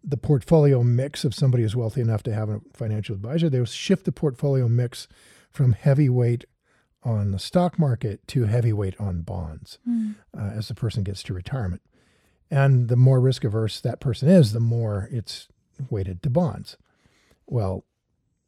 the 0.03 0.17
portfolio 0.17 0.83
mix 0.83 1.25
of 1.25 1.35
somebody 1.35 1.63
who's 1.63 1.75
wealthy 1.75 2.01
enough 2.01 2.23
to 2.23 2.33
have 2.33 2.49
a 2.49 2.61
financial 2.73 3.15
advisor. 3.15 3.49
They 3.49 3.59
will 3.59 3.65
shift 3.65 4.05
the 4.05 4.11
portfolio 4.11 4.67
mix 4.67 5.07
from 5.49 5.73
heavyweight 5.73 6.45
on 7.05 7.31
the 7.31 7.39
stock 7.39 7.77
market 7.79 8.25
to 8.27 8.43
heavyweight 8.45 8.99
on 8.99 9.21
bonds 9.21 9.77
Hmm. 9.85 10.11
uh, 10.37 10.51
as 10.55 10.67
the 10.69 10.73
person 10.75 11.03
gets 11.03 11.21
to 11.23 11.33
retirement. 11.33 11.81
And 12.51 12.87
the 12.87 12.95
more 12.95 13.19
risk 13.19 13.43
averse 13.43 13.81
that 13.81 13.99
person 13.99 14.29
is, 14.29 14.53
the 14.53 14.59
more 14.59 15.09
it's 15.11 15.47
weighted 15.89 16.21
to 16.23 16.29
bonds. 16.29 16.77
Well, 17.47 17.83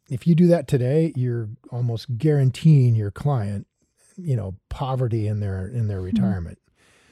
if 0.10 0.28
you 0.28 0.36
do 0.36 0.48
that 0.48 0.68
today, 0.68 1.12
you're 1.16 1.50
almost 1.72 2.18
guaranteeing 2.18 2.96
your 2.96 3.10
client, 3.12 3.66
you 4.16 4.36
know, 4.36 4.56
poverty 4.70 5.28
in 5.28 5.40
their 5.40 5.68
in 5.68 5.88
their 5.88 6.02
retirement 6.02 6.60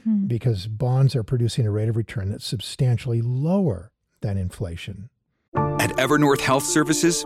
Hmm. 0.03 0.27
because 0.27 0.67
bonds 0.67 1.15
are 1.15 1.23
producing 1.23 1.65
a 1.65 1.71
rate 1.71 1.89
of 1.89 1.95
return 1.97 2.29
that's 2.29 2.45
substantially 2.45 3.21
lower 3.21 3.91
than 4.21 4.37
inflation. 4.37 5.09
At 5.55 5.91
Evernorth 5.97 6.41
Health 6.41 6.63
Services, 6.65 7.25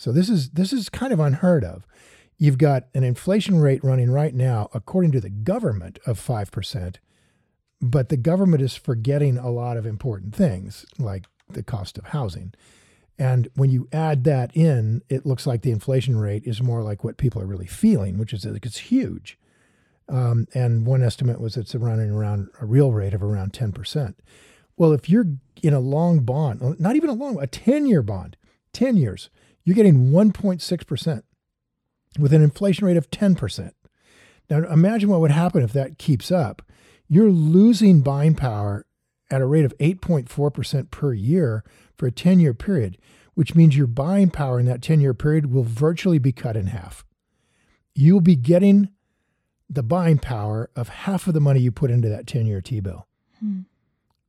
So 0.00 0.12
this 0.12 0.30
is 0.30 0.48
this 0.52 0.72
is 0.72 0.88
kind 0.88 1.12
of 1.12 1.20
unheard 1.20 1.62
of. 1.62 1.86
You've 2.38 2.56
got 2.56 2.84
an 2.94 3.04
inflation 3.04 3.60
rate 3.60 3.84
running 3.84 4.10
right 4.10 4.34
now, 4.34 4.70
according 4.72 5.12
to 5.12 5.20
the 5.20 5.28
government, 5.28 5.98
of 6.06 6.18
five 6.18 6.50
percent, 6.50 7.00
but 7.82 8.08
the 8.08 8.16
government 8.16 8.62
is 8.62 8.74
forgetting 8.74 9.36
a 9.36 9.50
lot 9.50 9.76
of 9.76 9.84
important 9.84 10.34
things 10.34 10.86
like 10.98 11.26
the 11.50 11.62
cost 11.62 11.98
of 11.98 12.06
housing. 12.06 12.54
And 13.18 13.50
when 13.56 13.68
you 13.68 13.88
add 13.92 14.24
that 14.24 14.56
in, 14.56 15.02
it 15.10 15.26
looks 15.26 15.46
like 15.46 15.60
the 15.60 15.70
inflation 15.70 16.16
rate 16.16 16.44
is 16.46 16.62
more 16.62 16.82
like 16.82 17.04
what 17.04 17.18
people 17.18 17.42
are 17.42 17.46
really 17.46 17.66
feeling, 17.66 18.16
which 18.16 18.32
is 18.32 18.44
that 18.44 18.64
it's 18.64 18.78
huge. 18.78 19.38
Um, 20.08 20.46
and 20.54 20.86
one 20.86 21.02
estimate 21.02 21.42
was 21.42 21.58
it's 21.58 21.74
running 21.74 22.10
around 22.10 22.48
a 22.58 22.64
real 22.64 22.90
rate 22.90 23.12
of 23.12 23.22
around 23.22 23.52
10%. 23.52 24.14
Well, 24.78 24.94
if 24.94 25.10
you're 25.10 25.26
in 25.62 25.74
a 25.74 25.78
long 25.78 26.20
bond, 26.20 26.80
not 26.80 26.96
even 26.96 27.10
a 27.10 27.12
long, 27.12 27.38
a 27.38 27.46
10 27.46 27.84
year 27.84 28.02
bond, 28.02 28.38
10 28.72 28.96
years, 28.96 29.28
you're 29.64 29.74
getting 29.76 30.10
1.6% 30.10 31.22
with 32.18 32.32
an 32.32 32.42
inflation 32.42 32.86
rate 32.86 32.96
of 32.96 33.10
10%. 33.10 33.72
Now, 34.48 34.58
imagine 34.68 35.08
what 35.10 35.20
would 35.20 35.30
happen 35.30 35.62
if 35.62 35.72
that 35.72 35.98
keeps 35.98 36.30
up. 36.32 36.62
You're 37.08 37.30
losing 37.30 38.00
buying 38.00 38.34
power 38.34 38.84
at 39.30 39.40
a 39.40 39.46
rate 39.46 39.64
of 39.64 39.76
8.4% 39.78 40.90
per 40.90 41.12
year 41.12 41.64
for 41.96 42.06
a 42.06 42.12
10 42.12 42.40
year 42.40 42.54
period, 42.54 42.98
which 43.34 43.54
means 43.54 43.76
your 43.76 43.86
buying 43.86 44.30
power 44.30 44.58
in 44.58 44.66
that 44.66 44.82
10 44.82 45.00
year 45.00 45.14
period 45.14 45.52
will 45.52 45.62
virtually 45.62 46.18
be 46.18 46.32
cut 46.32 46.56
in 46.56 46.66
half. 46.68 47.04
You'll 47.94 48.20
be 48.20 48.36
getting 48.36 48.88
the 49.68 49.82
buying 49.84 50.18
power 50.18 50.68
of 50.74 50.88
half 50.88 51.28
of 51.28 51.34
the 51.34 51.40
money 51.40 51.60
you 51.60 51.70
put 51.70 51.90
into 51.92 52.08
that 52.08 52.26
10 52.26 52.46
year 52.46 52.60
T 52.60 52.80
bill, 52.80 53.06
Hmm. 53.38 53.60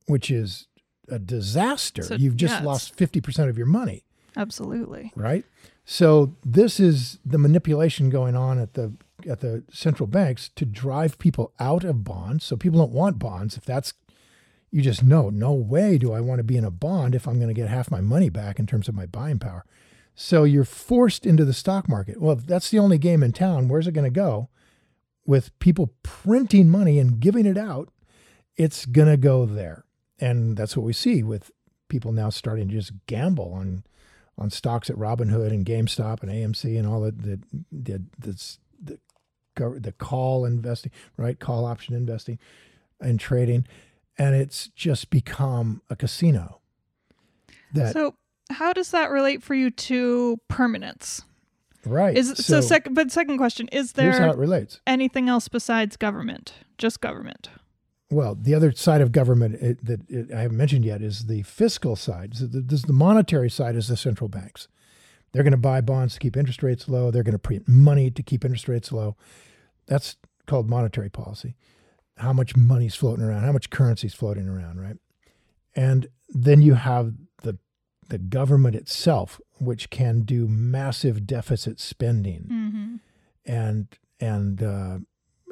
which 0.06 0.30
is 0.30 0.68
a 1.08 1.18
disaster. 1.18 2.02
So, 2.02 2.14
You've 2.14 2.36
just 2.36 2.60
yeah, 2.60 2.64
lost 2.66 2.96
50% 2.96 3.48
of 3.48 3.58
your 3.58 3.66
money 3.66 4.04
Absolutely. 4.36 5.12
right? 5.16 5.44
So 5.84 6.34
this 6.44 6.78
is 6.78 7.18
the 7.24 7.38
manipulation 7.38 8.10
going 8.10 8.36
on 8.36 8.58
at 8.58 8.74
the 8.74 8.92
at 9.28 9.40
the 9.40 9.62
central 9.70 10.06
banks 10.06 10.50
to 10.56 10.64
drive 10.64 11.18
people 11.18 11.52
out 11.60 11.84
of 11.84 12.02
bonds. 12.02 12.44
So 12.44 12.56
people 12.56 12.80
don't 12.80 12.92
want 12.92 13.18
bonds. 13.18 13.56
If 13.56 13.64
that's 13.64 13.94
you 14.72 14.80
just 14.80 15.02
know, 15.02 15.28
no 15.28 15.52
way 15.52 15.98
do 15.98 16.12
I 16.12 16.20
want 16.20 16.38
to 16.38 16.44
be 16.44 16.56
in 16.56 16.64
a 16.64 16.70
bond 16.70 17.14
if 17.14 17.28
I'm 17.28 17.36
going 17.36 17.54
to 17.54 17.60
get 17.60 17.68
half 17.68 17.90
my 17.90 18.00
money 18.00 18.30
back 18.30 18.58
in 18.58 18.66
terms 18.66 18.88
of 18.88 18.94
my 18.94 19.04
buying 19.04 19.38
power. 19.38 19.66
So 20.14 20.44
you're 20.44 20.64
forced 20.64 21.26
into 21.26 21.44
the 21.44 21.52
stock 21.52 21.88
market. 21.88 22.20
Well, 22.20 22.38
if 22.38 22.46
that's 22.46 22.70
the 22.70 22.78
only 22.78 22.98
game 22.98 23.22
in 23.22 23.32
town, 23.32 23.68
where's 23.68 23.86
it 23.86 23.92
going 23.92 24.10
to 24.10 24.10
go? 24.10 24.48
With 25.26 25.56
people 25.58 25.94
printing 26.02 26.70
money 26.70 26.98
and 26.98 27.20
giving 27.20 27.46
it 27.46 27.58
out, 27.58 27.90
it's 28.56 28.86
going 28.86 29.08
to 29.08 29.16
go 29.16 29.44
there. 29.44 29.84
And 30.18 30.56
that's 30.56 30.76
what 30.76 30.86
we 30.86 30.92
see 30.94 31.22
with 31.22 31.50
people 31.88 32.12
now 32.12 32.30
starting 32.30 32.68
to 32.68 32.74
just 32.74 32.92
gamble 33.06 33.52
on 33.52 33.84
on 34.42 34.50
stocks 34.50 34.90
at 34.90 34.96
Robinhood 34.96 35.48
and 35.48 35.64
GameStop 35.64 36.22
and 36.22 36.30
AMC 36.30 36.78
and 36.78 36.86
all 36.86 37.00
the 37.00 37.12
the 37.12 37.40
the 37.70 38.02
the, 38.18 38.98
the, 39.54 39.80
the 39.80 39.92
call 39.92 40.44
investing, 40.44 40.92
right? 41.16 41.38
Call 41.38 41.64
option 41.64 41.94
investing 41.94 42.38
and 43.00 43.18
trading, 43.18 43.66
and 44.18 44.34
it's 44.34 44.68
just 44.68 45.10
become 45.10 45.82
a 45.88 45.96
casino. 45.96 46.60
That 47.72 47.92
So, 47.92 48.16
how 48.50 48.72
does 48.72 48.90
that 48.90 49.10
relate 49.10 49.42
for 49.42 49.54
you 49.54 49.70
to 49.70 50.38
permanence? 50.48 51.22
right? 51.86 52.16
Is 52.16 52.34
so, 52.36 52.60
second 52.60 52.94
but 52.94 53.10
second 53.10 53.38
question, 53.38 53.68
is 53.68 53.92
there 53.92 54.28
it 54.28 54.36
relates. 54.36 54.80
anything 54.86 55.28
else 55.28 55.48
besides 55.48 55.96
government? 55.96 56.54
Just 56.78 57.00
government. 57.00 57.48
Well, 58.12 58.34
the 58.34 58.54
other 58.54 58.72
side 58.72 59.00
of 59.00 59.10
government 59.10 59.54
it, 59.54 59.84
that 59.84 60.00
it, 60.10 60.32
I 60.32 60.42
haven't 60.42 60.56
mentioned 60.56 60.84
yet 60.84 61.00
is 61.02 61.26
the 61.26 61.42
fiscal 61.42 61.96
side. 61.96 62.36
So 62.36 62.46
the, 62.46 62.60
this, 62.60 62.82
the 62.82 62.92
monetary 62.92 63.48
side 63.50 63.74
is 63.74 63.88
the 63.88 63.96
central 63.96 64.28
banks. 64.28 64.68
They're 65.32 65.42
going 65.42 65.52
to 65.52 65.56
buy 65.56 65.80
bonds 65.80 66.14
to 66.14 66.20
keep 66.20 66.36
interest 66.36 66.62
rates 66.62 66.88
low. 66.88 67.10
They're 67.10 67.22
going 67.22 67.32
to 67.32 67.38
print 67.38 67.66
money 67.66 68.10
to 68.10 68.22
keep 68.22 68.44
interest 68.44 68.68
rates 68.68 68.92
low. 68.92 69.16
That's 69.86 70.16
called 70.46 70.68
monetary 70.68 71.08
policy. 71.08 71.54
How 72.18 72.34
much 72.34 72.54
money's 72.54 72.94
floating 72.94 73.24
around? 73.24 73.42
How 73.44 73.52
much 73.52 73.70
currency's 73.70 74.12
floating 74.14 74.46
around, 74.46 74.78
right? 74.78 74.96
And 75.74 76.08
then 76.28 76.60
you 76.60 76.74
have 76.74 77.14
the 77.42 77.58
the 78.08 78.18
government 78.18 78.76
itself, 78.76 79.40
which 79.58 79.88
can 79.88 80.20
do 80.20 80.46
massive 80.46 81.26
deficit 81.26 81.80
spending 81.80 82.42
Mm-hmm. 82.52 82.96
and 83.46 83.86
and 84.20 84.62
uh, 84.62 84.98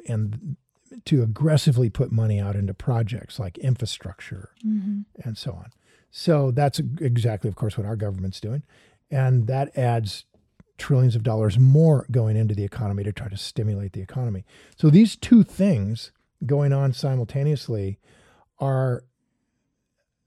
and 0.07 0.57
to 1.05 1.23
aggressively 1.23 1.89
put 1.89 2.11
money 2.11 2.39
out 2.39 2.55
into 2.55 2.73
projects 2.73 3.39
like 3.39 3.57
infrastructure 3.59 4.49
Mm-hmm. 4.65 5.01
and 5.23 5.37
so 5.37 5.51
on. 5.53 5.71
So 6.11 6.51
that's 6.51 6.79
exactly, 6.99 7.47
of 7.47 7.55
course, 7.55 7.77
what 7.77 7.87
our 7.87 7.95
government's 7.95 8.39
doing, 8.41 8.63
and 9.09 9.47
that 9.47 9.75
adds 9.77 10.25
trillions 10.77 11.15
of 11.15 11.23
dollars 11.23 11.57
more 11.59 12.05
going 12.11 12.35
into 12.35 12.53
the 12.55 12.63
economy 12.63 13.03
to 13.03 13.11
try 13.13 13.29
to 13.29 13.37
stimulate 13.37 13.93
the 13.93 14.01
economy. 14.01 14.43
So 14.75 14.89
these 14.89 15.15
two 15.15 15.43
things 15.43 16.11
going 16.45 16.73
on 16.73 16.91
simultaneously 16.93 17.99
are 18.59 19.03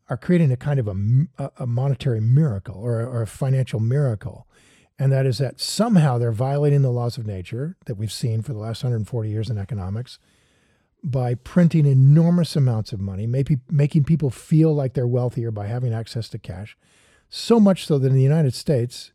are 0.09 0.17
creating 0.17 0.53
a 0.53 0.57
kind 0.57 0.79
of 0.79 0.87
a, 0.87 1.51
a 1.59 1.67
monetary 1.67 2.21
miracle 2.21 2.77
or 2.77 3.01
or 3.07 3.23
a 3.23 3.27
financial 3.27 3.81
miracle. 3.81 4.47
And 4.99 5.11
that 5.13 5.27
is 5.27 5.39
that 5.39 5.61
somehow 5.61 6.19
they're 6.19 6.31
violating 6.31 6.83
the 6.83 6.93
laws 6.93 7.19
of 7.19 7.27
nature 7.27 7.77
that 7.87 7.97
we've 7.97 8.13
seen 8.13 8.43
for 8.43 8.53
the 8.53 8.61
last 8.61 8.85
140 8.85 9.29
years 9.29 9.51
in 9.51 9.59
economics 9.59 10.19
by 11.05 11.35
printing 11.35 11.85
enormous 11.85 12.57
amounts 12.57 12.93
of 12.93 13.01
money, 13.01 13.27
maybe 13.27 13.59
making 13.71 14.05
people 14.05 14.31
feel 14.31 14.75
like 14.75 14.95
they're 14.95 15.07
wealthier 15.07 15.51
by 15.51 15.67
having 15.67 15.93
access 15.93 16.31
to 16.31 16.39
cash. 16.39 16.77
So 17.29 17.61
much 17.61 17.87
so 17.87 17.99
that 17.99 18.09
in 18.09 18.15
the 18.15 18.23
United 18.23 18.55
States, 18.55 19.13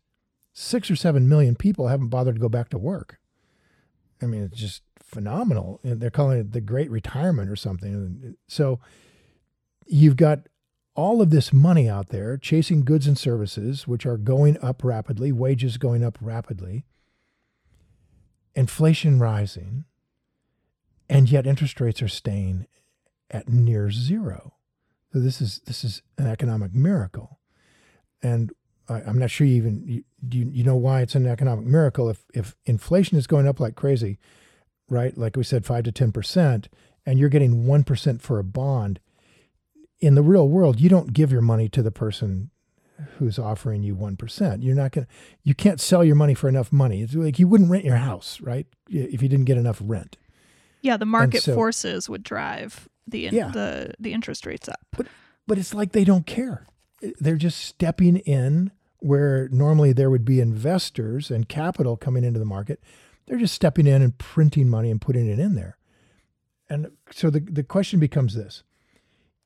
six 0.52 0.90
or 0.90 0.96
seven 0.96 1.28
million 1.28 1.56
people 1.56 1.88
haven't 1.88 2.08
bothered 2.08 2.36
to 2.36 2.40
go 2.40 2.48
back 2.48 2.68
to 2.70 2.78
work. 2.78 3.18
I 4.22 4.26
mean, 4.26 4.42
it's 4.42 4.58
just 4.58 4.82
phenomenal. 5.02 5.80
And 5.82 6.00
they're 6.00 6.10
calling 6.10 6.38
it 6.38 6.52
the 6.52 6.60
great 6.60 6.90
retirement 6.90 7.50
or 7.50 7.56
something. 7.56 8.36
So 8.46 8.78
you've 9.86 10.16
got 10.16 10.48
all 10.94 11.20
of 11.20 11.30
this 11.30 11.52
money 11.52 11.88
out 11.88 12.10
there 12.10 12.36
chasing 12.36 12.84
goods 12.84 13.06
and 13.06 13.18
services, 13.18 13.88
which 13.88 14.06
are 14.06 14.16
going 14.16 14.58
up 14.62 14.84
rapidly, 14.84 15.32
wages 15.32 15.76
going 15.76 16.04
up 16.04 16.18
rapidly, 16.20 16.84
inflation 18.54 19.18
rising, 19.18 19.86
and 21.10 21.30
yet 21.30 21.46
interest 21.46 21.80
rates 21.80 22.00
are 22.00 22.08
staying 22.08 22.66
at 23.30 23.48
near 23.48 23.90
zero. 23.90 24.54
So 25.12 25.20
this 25.20 25.40
is 25.42 25.60
this 25.66 25.84
is 25.84 26.02
an 26.16 26.26
economic 26.26 26.72
miracle, 26.74 27.40
and 28.22 28.52
I, 28.88 29.00
am 29.02 29.18
not 29.18 29.30
sure 29.30 29.46
you 29.46 29.56
even 29.56 29.82
you, 29.86 30.04
you 30.30 30.50
you 30.50 30.64
know 30.64 30.76
why 30.76 31.02
it's 31.02 31.16
an 31.16 31.26
economic 31.26 31.66
miracle 31.66 32.08
if 32.08 32.24
if 32.32 32.56
inflation 32.64 33.18
is 33.18 33.26
going 33.26 33.48
up 33.48 33.60
like 33.60 33.74
crazy, 33.74 34.18
right? 34.88 35.16
Like 35.18 35.36
we 35.36 35.42
said, 35.42 35.66
five 35.66 35.84
to 35.84 35.92
ten 35.92 36.12
percent, 36.12 36.68
and 37.04 37.18
you're 37.18 37.28
getting 37.28 37.66
one 37.66 37.84
percent 37.84 38.22
for 38.22 38.38
a 38.38 38.44
bond 38.44 39.00
in 40.00 40.14
the 40.14 40.22
real 40.22 40.48
world, 40.48 40.80
you 40.80 40.88
don't 40.88 41.12
give 41.12 41.30
your 41.30 41.42
money 41.42 41.68
to 41.68 41.82
the 41.82 41.90
person 41.90 42.50
who's 43.18 43.38
offering 43.38 43.82
you 43.82 43.94
1%. 43.94 44.62
You're 44.62 44.74
not 44.74 44.92
going 44.92 45.06
to, 45.06 45.12
you 45.42 45.54
can't 45.54 45.80
sell 45.80 46.04
your 46.04 46.16
money 46.16 46.34
for 46.34 46.48
enough 46.48 46.72
money. 46.72 47.02
It's 47.02 47.14
like 47.14 47.38
you 47.38 47.48
wouldn't 47.48 47.70
rent 47.70 47.84
your 47.84 47.96
house, 47.96 48.40
right? 48.40 48.66
If 48.88 49.22
you 49.22 49.28
didn't 49.28 49.46
get 49.46 49.58
enough 49.58 49.80
rent. 49.82 50.16
Yeah, 50.82 50.96
the 50.96 51.06
market 51.06 51.42
so, 51.42 51.54
forces 51.54 52.08
would 52.08 52.22
drive 52.22 52.88
the, 53.06 53.28
yeah. 53.32 53.48
the, 53.48 53.94
the 53.98 54.12
interest 54.12 54.46
rates 54.46 54.68
up. 54.68 54.80
But, 54.96 55.06
but 55.46 55.58
it's 55.58 55.74
like 55.74 55.92
they 55.92 56.04
don't 56.04 56.26
care. 56.26 56.66
They're 57.18 57.36
just 57.36 57.60
stepping 57.60 58.16
in 58.18 58.72
where 58.98 59.48
normally 59.50 59.92
there 59.92 60.10
would 60.10 60.24
be 60.24 60.40
investors 60.40 61.30
and 61.30 61.48
capital 61.48 61.96
coming 61.96 62.24
into 62.24 62.38
the 62.38 62.44
market. 62.44 62.82
They're 63.26 63.38
just 63.38 63.54
stepping 63.54 63.86
in 63.86 64.02
and 64.02 64.16
printing 64.18 64.68
money 64.68 64.90
and 64.90 65.00
putting 65.00 65.26
it 65.28 65.38
in 65.38 65.54
there. 65.54 65.78
And 66.68 66.92
so 67.10 67.30
the, 67.30 67.40
the 67.40 67.64
question 67.64 67.98
becomes 67.98 68.34
this 68.34 68.62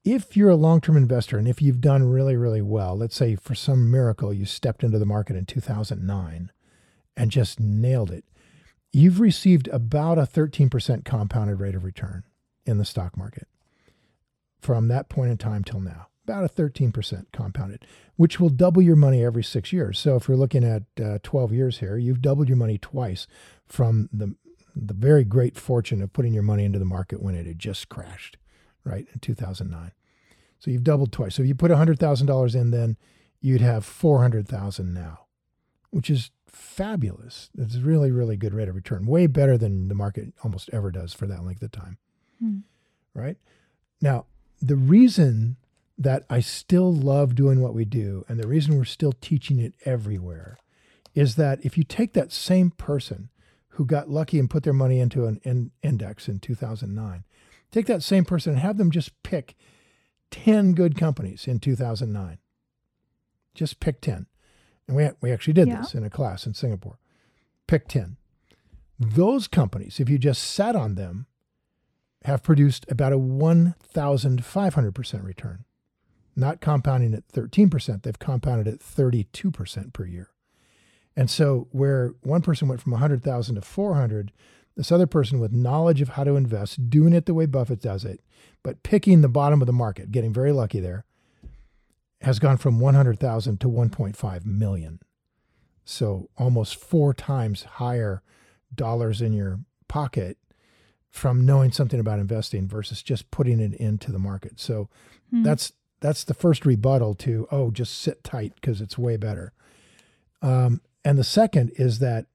if 0.05 0.37
you're 0.37 0.51
a 0.51 0.57
long 0.57 0.81
term 0.81 0.97
investor 0.97 1.39
and 1.39 1.49
if 1.49 1.63
you've 1.63 1.81
done 1.81 2.05
really, 2.05 2.37
really 2.37 2.61
well, 2.61 2.97
let's 2.97 3.17
say 3.17 3.37
for 3.37 3.55
some 3.55 3.91
miracle 3.91 4.33
you 4.33 4.45
stepped 4.45 4.85
into 4.85 4.99
the 4.99 5.07
market 5.07 5.35
in 5.37 5.47
2009 5.47 6.53
and 7.17 7.31
just 7.31 7.59
nailed 7.59 8.11
it, 8.11 8.25
you've 8.95 9.21
received 9.21 9.69
about 9.69 10.19
a 10.19 10.23
13% 10.23 11.05
compounded 11.05 11.61
rate 11.61 11.75
of 11.75 11.85
return 11.85 12.25
in 12.65 12.79
the 12.79 12.85
stock 12.85 13.17
market 13.17 13.49
from 14.61 14.89
that 14.89 15.09
point 15.09 15.31
in 15.31 15.37
time 15.37 15.65
till 15.65 15.81
now. 15.81 16.09
About 16.27 16.45
a 16.45 16.49
13% 16.49 17.27
compounded, 17.33 17.85
which 18.17 18.41
will 18.41 18.49
double 18.49 18.81
your 18.81 18.97
money 18.97 19.23
every 19.23 19.45
six 19.45 19.75
years. 19.75 19.99
So 19.99 20.17
if 20.17 20.27
you're 20.27 20.39
looking 20.39 20.65
at 20.65 20.85
uh, 21.03 21.19
12 21.23 21.53
years 21.53 21.79
here, 21.81 21.99
you've 21.99 22.23
doubled 22.23 22.49
your 22.49 22.57
money 22.57 22.79
twice 22.79 23.27
from 23.67 24.09
the, 24.11 24.35
the 24.75 24.95
very 24.95 25.25
great 25.25 25.59
fortune 25.59 26.01
of 26.01 26.15
putting 26.15 26.33
your 26.33 26.43
money 26.43 26.65
into 26.65 26.79
the 26.79 26.87
market 26.87 27.23
when 27.23 27.35
it 27.35 27.47
had 27.47 27.59
just 27.59 27.91
crashed 27.91 28.39
right, 28.85 29.07
in 29.13 29.21
2009. 29.21 29.93
So 30.59 30.71
you've 30.71 30.85
doubled 30.85 31.13
twice. 31.13 31.35
So 31.35 31.43
if 31.43 31.49
you 31.49 31.55
put 31.55 31.71
$100,000 31.71 32.55
in 32.55 32.71
then, 32.71 32.97
you'd 33.41 33.61
have 33.61 33.85
400,000 33.85 34.95
now, 34.95 35.27
which 35.91 36.09
is 36.09 36.31
fabulous. 36.55 37.51
It's 37.57 37.77
really, 37.77 38.11
really 38.11 38.37
good 38.37 38.55
rate 38.55 38.69
of 38.69 38.75
return, 38.75 39.07
way 39.07 39.27
better 39.27 39.57
than 39.59 39.89
the 39.89 39.95
market 39.95 40.33
almost 40.43 40.71
ever 40.73 40.91
does 40.91 41.13
for 41.13 41.27
that 41.27 41.45
length 41.45 41.63
of 41.63 41.73
time. 41.73 41.99
Hmm. 42.41 42.59
Right? 43.15 43.37
Now, 44.01 44.27
the 44.61 44.77
reason 44.77 45.57
that 45.97 46.25
I 46.29 46.41
still 46.41 46.93
love 46.93 47.35
doing 47.35 47.61
what 47.61 47.75
we 47.75 47.85
do 47.85 48.25
and 48.29 48.41
the 48.41 48.49
reason 48.49 48.77
we're 48.77 48.85
still 48.85 49.13
teaching 49.13 49.61
it 49.61 49.75
everywhere 49.85 50.59
is 51.15 51.37
that 51.37 51.65
if 51.65 51.79
you 51.79 51.85
take 51.85 52.13
that 52.15 52.33
same 52.33 52.71
person 52.71 53.31
who 53.69 53.85
got 53.85 54.11
lucky 54.11 54.39
and 54.39 54.51
put 54.51 54.65
their 54.65 54.73
money 54.73 54.99
into 54.99 55.27
an 55.27 55.41
in 55.45 55.71
index 55.83 56.29
in 56.29 56.41
2009 56.41 57.25
Take 57.75 57.87
that 57.87 58.05
same 58.05 58.25
person 58.25 58.53
and 58.53 58.63
have 58.63 58.77
them 58.79 58.93
just 58.93 59.21
pick 59.25 59.57
10 60.31 60.75
good 60.75 60.97
companies 60.97 61.49
in 61.49 61.59
2009. 61.59 62.39
Just 63.53 63.81
pick 63.81 64.01
10. 64.01 64.27
And 64.87 64.97
we, 64.97 65.09
we 65.21 65.33
actually 65.33 65.55
did 65.55 65.69
yeah. 65.69 65.81
this 65.81 65.95
in 65.95 66.05
a 66.05 66.11
class 66.11 66.47
in 66.47 66.55
Singapore. 66.55 66.99
Pick 67.67 67.89
10. 67.89 68.17
Those 68.99 69.49
companies, 69.49 69.99
if 69.99 70.09
you 70.09 70.19
just 70.19 70.43
sat 70.43 70.77
on 70.77 70.95
them, 70.95 71.27
have 72.25 72.43
produced 72.43 72.87
about 72.89 73.13
a 73.13 73.19
1,500% 73.19 75.25
return. 75.25 75.65
Not 76.37 76.61
compounding 76.61 77.15
at 77.15 77.29
13%, 77.29 78.03
they've 78.03 78.19
compounded 78.19 78.67
at 78.67 78.81
32% 78.81 79.93
per 79.93 80.05
year. 80.05 80.31
And 81.17 81.31
so, 81.31 81.69
where 81.71 82.15
one 82.23 82.43
person 82.43 82.67
went 82.67 82.81
from 82.81 82.93
100,000 82.93 83.55
to 83.55 83.61
400, 83.61 84.33
this 84.77 84.91
other 84.91 85.07
person 85.07 85.39
with 85.39 85.53
knowledge 85.53 86.01
of 86.01 86.11
how 86.11 86.25
to 86.25 86.35
invest, 86.35 86.91
doing 86.91 87.13
it 87.13 87.27
the 87.27 87.35
way 87.35 87.47
Buffett 87.47 87.81
does 87.81 88.05
it, 88.05 88.21
but 88.65 88.83
picking 88.83 89.21
the 89.21 89.29
bottom 89.29 89.61
of 89.61 89.67
the 89.67 89.73
market, 89.73 90.11
getting 90.11 90.33
very 90.33 90.51
lucky 90.51 90.81
there, 90.81 91.05
has 92.25 92.39
gone 92.39 92.57
from 92.57 92.81
100,000 92.81 93.61
to 93.61 93.69
1.5 93.69 94.47
million. 94.47 94.99
So 95.85 96.31
almost 96.39 96.77
four 96.77 97.13
times 97.13 97.65
higher 97.65 98.23
dollars 98.75 99.21
in 99.21 99.33
your 99.33 99.61
pocket 99.89 100.39
from 101.11 101.47
knowing 101.47 101.71
something 101.71 102.01
about 102.01 102.19
investing 102.19 102.67
versus 102.67 103.03
just 103.03 103.31
putting 103.31 103.61
it 103.61 103.75
into 103.75 104.11
the 104.11 104.19
market. 104.19 104.59
So 104.59 104.89
hmm. 105.31 105.43
that's 105.43 105.73
that's 106.01 106.25
the 106.25 106.35
first 106.35 106.67
rebuttal 106.67 107.15
to 107.15 107.47
oh 107.51 107.71
just 107.71 107.99
sit 107.99 108.25
tight 108.25 108.55
because 108.57 108.81
it's 108.81 108.99
way 108.99 109.17
better. 109.17 109.53
Um, 110.43 110.81
and 111.05 111.19
the 111.19 111.25
second 111.25 111.73
is 111.77 111.99
that 111.99 112.27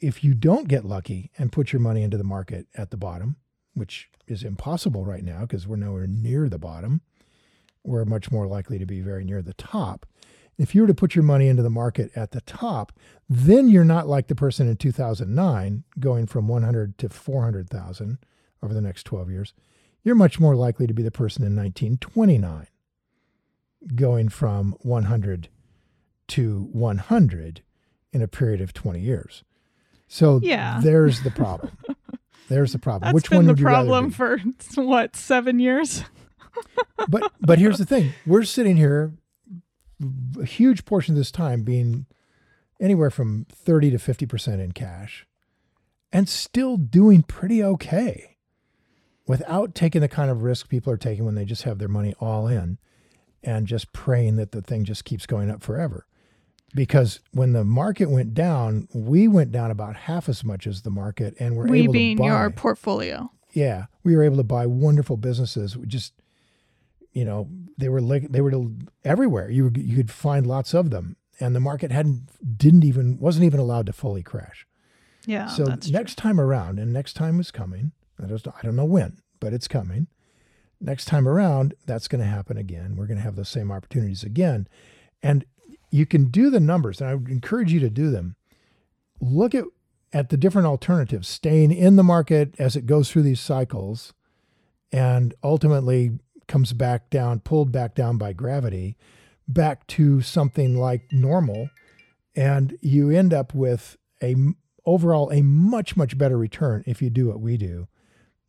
if 0.00 0.22
you 0.22 0.32
don't 0.32 0.68
get 0.68 0.84
lucky 0.84 1.32
and 1.36 1.52
put 1.52 1.72
your 1.72 1.80
money 1.80 2.02
into 2.02 2.16
the 2.16 2.24
market 2.24 2.68
at 2.76 2.90
the 2.90 2.96
bottom, 2.96 3.36
which 3.74 4.08
is 4.28 4.44
impossible 4.44 5.04
right 5.04 5.24
now 5.24 5.40
because 5.40 5.66
we're 5.66 5.76
nowhere 5.76 6.06
near 6.06 6.48
the 6.48 6.58
bottom, 6.58 7.00
we're 7.84 8.04
much 8.04 8.30
more 8.30 8.46
likely 8.46 8.78
to 8.78 8.86
be 8.86 9.00
very 9.00 9.24
near 9.24 9.42
the 9.42 9.54
top. 9.54 10.06
If 10.58 10.74
you 10.74 10.80
were 10.80 10.88
to 10.88 10.94
put 10.94 11.14
your 11.14 11.22
money 11.22 11.46
into 11.48 11.62
the 11.62 11.70
market 11.70 12.10
at 12.16 12.32
the 12.32 12.40
top, 12.40 12.92
then 13.28 13.68
you're 13.68 13.84
not 13.84 14.08
like 14.08 14.26
the 14.26 14.34
person 14.34 14.68
in 14.68 14.76
2009 14.76 15.84
going 16.00 16.26
from 16.26 16.48
100 16.48 16.98
to 16.98 17.08
400,000 17.08 18.18
over 18.62 18.74
the 18.74 18.80
next 18.80 19.04
12 19.04 19.30
years. 19.30 19.54
You're 20.02 20.16
much 20.16 20.40
more 20.40 20.56
likely 20.56 20.86
to 20.86 20.94
be 20.94 21.02
the 21.02 21.10
person 21.10 21.42
in 21.44 21.54
1929 21.54 22.66
going 23.94 24.28
from 24.28 24.74
100 24.80 25.48
to 26.28 26.68
100 26.72 27.62
in 28.12 28.22
a 28.22 28.28
period 28.28 28.60
of 28.60 28.72
20 28.72 29.00
years. 29.00 29.44
So 30.08 30.40
yeah. 30.42 30.80
there's 30.82 31.22
the 31.22 31.30
problem. 31.30 31.76
There's 32.48 32.72
the 32.72 32.78
problem. 32.78 33.02
That's 33.12 33.14
Which 33.14 33.30
been 33.30 33.46
one 33.46 33.54
the 33.54 33.62
problem 33.62 34.10
for 34.10 34.38
what 34.74 35.14
seven 35.14 35.58
years? 35.58 36.04
But 37.08 37.32
but 37.40 37.58
here's 37.58 37.78
the 37.78 37.86
thing: 37.86 38.12
we're 38.26 38.44
sitting 38.44 38.76
here, 38.76 39.12
a 40.40 40.44
huge 40.44 40.84
portion 40.84 41.14
of 41.14 41.18
this 41.18 41.30
time 41.30 41.62
being 41.62 42.06
anywhere 42.80 43.10
from 43.10 43.46
thirty 43.50 43.90
to 43.90 43.98
fifty 43.98 44.26
percent 44.26 44.60
in 44.60 44.72
cash, 44.72 45.26
and 46.12 46.28
still 46.28 46.76
doing 46.76 47.22
pretty 47.22 47.62
okay, 47.62 48.36
without 49.26 49.74
taking 49.74 50.00
the 50.00 50.08
kind 50.08 50.30
of 50.30 50.42
risk 50.42 50.68
people 50.68 50.92
are 50.92 50.98
taking 50.98 51.24
when 51.24 51.34
they 51.34 51.44
just 51.44 51.62
have 51.62 51.78
their 51.78 51.88
money 51.88 52.14
all 52.20 52.46
in, 52.46 52.78
and 53.42 53.66
just 53.66 53.92
praying 53.92 54.36
that 54.36 54.52
the 54.52 54.62
thing 54.62 54.84
just 54.84 55.04
keeps 55.04 55.26
going 55.26 55.50
up 55.50 55.62
forever 55.62 56.06
because 56.74 57.20
when 57.32 57.52
the 57.52 57.64
market 57.64 58.10
went 58.10 58.34
down, 58.34 58.88
we 58.92 59.28
went 59.28 59.52
down 59.52 59.70
about 59.70 59.96
half 59.96 60.28
as 60.28 60.44
much 60.44 60.66
as 60.66 60.82
the 60.82 60.90
market, 60.90 61.34
and 61.38 61.56
we're 61.56 61.66
we 61.66 61.82
able 61.82 61.92
being 61.92 62.16
to 62.16 62.22
buy. 62.22 62.28
your 62.28 62.50
portfolio. 62.50 63.30
Yeah, 63.52 63.86
we 64.04 64.14
were 64.14 64.22
able 64.22 64.36
to 64.36 64.44
buy 64.44 64.66
wonderful 64.66 65.16
businesses. 65.16 65.76
We 65.76 65.86
just, 65.86 66.12
you 67.12 67.24
know, 67.24 67.48
they 67.76 67.88
were 67.88 68.00
like 68.00 68.30
they 68.30 68.40
were 68.40 68.52
everywhere. 69.04 69.50
You 69.50 69.70
you 69.74 69.96
could 69.96 70.10
find 70.10 70.46
lots 70.46 70.74
of 70.74 70.90
them, 70.90 71.16
and 71.40 71.54
the 71.54 71.60
market 71.60 71.90
hadn't 71.90 72.28
didn't 72.58 72.84
even 72.84 73.18
wasn't 73.18 73.44
even 73.44 73.60
allowed 73.60 73.86
to 73.86 73.92
fully 73.92 74.22
crash. 74.22 74.66
Yeah. 75.26 75.46
So 75.46 75.64
next 75.64 76.14
true. 76.14 76.22
time 76.22 76.40
around, 76.40 76.78
and 76.78 76.92
next 76.92 77.14
time 77.14 77.40
is 77.40 77.50
coming. 77.50 77.92
I 78.22 78.26
don't 78.26 78.48
I 78.48 78.62
don't 78.62 78.76
know 78.76 78.84
when, 78.84 79.18
but 79.40 79.52
it's 79.52 79.68
coming. 79.68 80.08
Next 80.80 81.06
time 81.06 81.26
around, 81.26 81.74
that's 81.86 82.06
going 82.06 82.20
to 82.20 82.30
happen 82.30 82.56
again. 82.56 82.94
We're 82.96 83.06
going 83.06 83.18
to 83.18 83.24
have 83.24 83.34
those 83.34 83.48
same 83.48 83.72
opportunities 83.72 84.22
again, 84.22 84.68
and 85.22 85.44
you 85.90 86.06
can 86.06 86.26
do 86.26 86.50
the 86.50 86.60
numbers, 86.60 87.00
and 87.00 87.10
I 87.10 87.14
would 87.14 87.28
encourage 87.28 87.72
you 87.72 87.80
to 87.80 87.90
do 87.90 88.10
them. 88.10 88.36
Look 89.20 89.54
at 89.54 89.64
at 90.12 90.30
the 90.30 90.36
different 90.36 90.66
alternatives, 90.66 91.28
staying 91.28 91.72
in 91.72 91.96
the 91.96 92.02
market 92.02 92.54
as 92.58 92.76
it 92.76 92.86
goes 92.86 93.10
through 93.10 93.22
these 93.22 93.40
cycles, 93.40 94.14
and 94.92 95.34
ultimately 95.42 96.18
comes 96.48 96.72
back 96.72 97.10
down, 97.10 97.40
pulled 97.40 97.70
back 97.70 97.94
down 97.94 98.18
by 98.18 98.32
gravity, 98.32 98.96
back 99.46 99.86
to 99.86 100.20
something 100.20 100.76
like 100.76 101.12
normal, 101.12 101.70
and 102.34 102.76
you 102.80 103.10
end 103.10 103.32
up 103.32 103.54
with 103.54 103.96
a 104.22 104.34
overall 104.84 105.30
a 105.30 105.42
much 105.42 105.96
much 105.96 106.16
better 106.16 106.38
return 106.38 106.82
if 106.86 107.00
you 107.02 107.10
do 107.10 107.28
what 107.28 107.40
we 107.40 107.56
do 107.56 107.86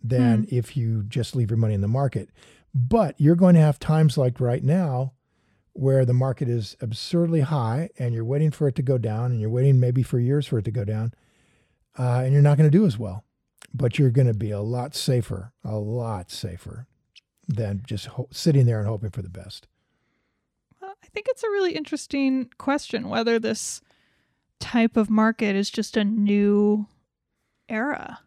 than 0.01 0.47
if 0.49 0.77
you 0.77 1.03
just 1.03 1.35
leave 1.35 1.51
your 1.51 1.57
money 1.57 1.73
in 1.73 1.81
the 1.81 1.87
market. 1.87 2.29
But 2.73 3.15
you're 3.19 3.35
going 3.35 3.55
to 3.55 3.61
have 3.61 3.79
times 3.79 4.17
like 4.17 4.39
right 4.39 4.63
now 4.63 5.13
where 5.73 6.05
the 6.05 6.13
market 6.13 6.47
is 6.47 6.75
absurdly 6.81 7.41
high 7.41 7.89
and 7.97 8.13
you're 8.13 8.25
waiting 8.25 8.51
for 8.51 8.67
it 8.67 8.75
to 8.75 8.81
go 8.81 8.97
down 8.97 9.31
and 9.31 9.41
you're 9.41 9.49
waiting 9.49 9.79
maybe 9.79 10.03
for 10.03 10.19
years 10.19 10.45
for 10.45 10.59
it 10.59 10.65
to 10.65 10.71
go 10.71 10.85
down 10.85 11.13
uh, 11.97 12.21
and 12.23 12.33
you're 12.33 12.41
not 12.41 12.57
going 12.57 12.69
to 12.69 12.77
do 12.77 12.85
as 12.85 12.97
well. 12.97 13.23
But 13.73 13.99
you're 13.99 14.09
going 14.09 14.27
to 14.27 14.33
be 14.33 14.51
a 14.51 14.61
lot 14.61 14.95
safer, 14.95 15.53
a 15.63 15.77
lot 15.77 16.31
safer 16.31 16.87
than 17.49 17.81
just 17.85 18.05
ho- 18.05 18.27
sitting 18.31 18.65
there 18.65 18.79
and 18.79 18.87
hoping 18.87 19.09
for 19.09 19.21
the 19.21 19.29
best. 19.29 19.67
Well, 20.81 20.93
I 21.03 21.07
think 21.07 21.25
it's 21.29 21.43
a 21.43 21.49
really 21.49 21.73
interesting 21.73 22.49
question 22.57 23.09
whether 23.09 23.39
this 23.39 23.81
type 24.59 24.95
of 24.95 25.09
market 25.09 25.55
is 25.55 25.69
just 25.69 25.97
a 25.97 26.03
new 26.03 26.85
era. 27.67 28.19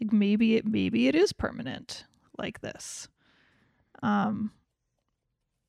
Like 0.00 0.12
maybe 0.12 0.56
it 0.56 0.66
maybe 0.66 1.08
it 1.08 1.14
is 1.14 1.32
permanent 1.32 2.04
like 2.38 2.60
this. 2.60 3.08
Um 4.02 4.52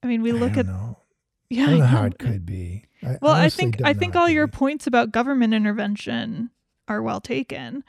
I 0.03 0.07
mean 0.07 0.21
we 0.21 0.31
look 0.33 0.57
at 0.57 0.65
know. 0.67 0.97
yeah 1.49 1.63
I 1.63 1.69
don't 1.69 1.79
know 1.79 1.85
I 1.85 1.87
how 1.87 2.03
it 2.05 2.19
could 2.19 2.45
be. 2.45 2.85
I 3.01 3.17
Well, 3.21 3.33
I 3.33 3.49
think 3.49 3.81
I 3.83 3.93
think 3.93 4.15
all 4.15 4.29
your 4.29 4.47
be. 4.47 4.51
points 4.51 4.85
about 4.87 5.11
government 5.11 5.53
intervention 5.53 6.51
are 6.87 7.01
well 7.01 7.21
taken. 7.21 7.83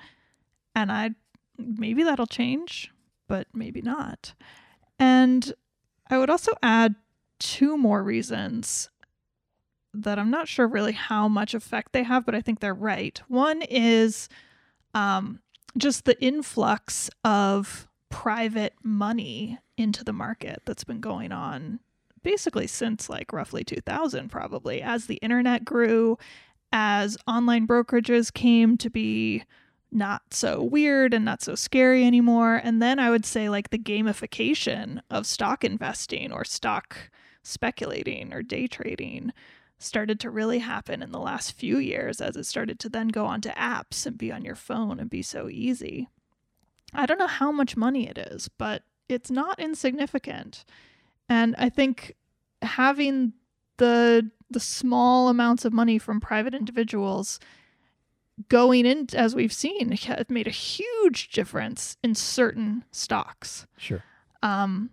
And 0.74 0.92
I 0.92 1.11
maybe 1.59 2.05
that'll 2.05 2.27
change, 2.27 2.92
but 3.27 3.48
maybe 3.53 3.83
not. 3.83 4.35
And 4.98 5.52
I 6.11 6.18
would 6.18 6.30
also 6.30 6.52
add 6.62 6.94
two 7.38 7.76
more 7.76 8.02
reasons 8.02 8.90
that 9.94 10.18
I'm 10.18 10.30
not 10.30 10.48
sure 10.48 10.66
really 10.66 10.92
how 10.92 11.28
much 11.28 11.54
effect 11.54 11.92
they 11.92 12.02
have, 12.02 12.26
but 12.26 12.34
I 12.34 12.40
think 12.40 12.61
they're 12.61 12.74
right. 12.74 13.20
One 13.28 13.62
is 13.62 14.28
um, 14.94 15.40
just 15.76 16.04
the 16.04 16.20
influx 16.22 17.11
of 17.24 17.88
private 18.08 18.74
money 18.82 19.58
into 19.76 20.02
the 20.04 20.12
market 20.12 20.62
that's 20.64 20.84
been 20.84 21.00
going 21.00 21.32
on 21.32 21.80
basically 22.22 22.66
since 22.66 23.08
like 23.08 23.32
roughly 23.32 23.62
2000 23.62 24.28
probably 24.28 24.82
as 24.82 25.06
the 25.06 25.16
internet 25.16 25.64
grew 25.64 26.18
as 26.72 27.16
online 27.26 27.66
brokerages 27.66 28.32
came 28.32 28.76
to 28.76 28.90
be 28.90 29.44
not 29.90 30.35
so 30.35 30.62
weird 30.62 31.14
and 31.14 31.24
not 31.24 31.42
so 31.42 31.55
scary 31.55 32.05
anymore. 32.05 32.61
And 32.62 32.83
then 32.83 32.98
i 32.98 33.11
would 33.11 33.24
say 33.24 33.48
like 33.48 33.70
the 33.70 33.79
gamification 33.79 35.01
of 35.11 35.27
stock 35.27 35.64
investing 35.64 36.33
or 36.33 36.44
stock 36.44 37.11
speculating 37.42 38.33
or 38.33 38.42
day 38.42 38.66
trading 38.66 39.33
started 39.79 40.18
to 40.20 40.31
really 40.31 40.59
happen 40.59 41.03
in 41.03 41.12
the 41.12 41.20
last 41.20 41.53
few 41.53 41.79
years 41.79 42.20
as 42.20 42.37
it 42.37 42.44
started 42.44 42.79
to 42.81 42.88
then 42.88 43.09
go 43.09 43.24
onto 43.24 43.48
apps 43.51 44.07
and 44.07 44.18
be 44.18 44.33
on 44.33 44.44
your 44.44 44.57
phone 44.57 44.98
and 44.98 45.09
be 45.09 45.22
so 45.22 45.48
easy. 45.48 46.09
I 46.92 47.07
don't 47.07 47.18
know 47.18 47.29
how 47.29 47.53
much 47.53 47.77
money 47.77 48.09
it 48.09 48.18
is 48.18 48.48
but 48.59 48.83
it's 49.09 49.31
not 49.31 49.59
insignificant. 49.59 50.64
And 51.29 51.55
i 51.59 51.68
think 51.68 52.14
having 52.62 53.33
the 53.79 54.31
the 54.51 54.61
small 54.61 55.29
amounts 55.29 55.64
of 55.64 55.72
money 55.72 55.98
from 55.98 56.20
private 56.20 56.55
individuals 56.55 57.38
going 58.48 58.87
in 58.87 59.07
as 59.14 59.35
we've 59.35 59.53
seen 59.53 59.90
has 59.92 60.27
made 60.29 60.46
a 60.46 60.51
huge 60.51 61.31
difference 61.31 61.96
in 62.05 62.14
certain 62.14 62.85
stocks 62.90 63.66
Sure. 63.77 64.05
um 64.42 64.90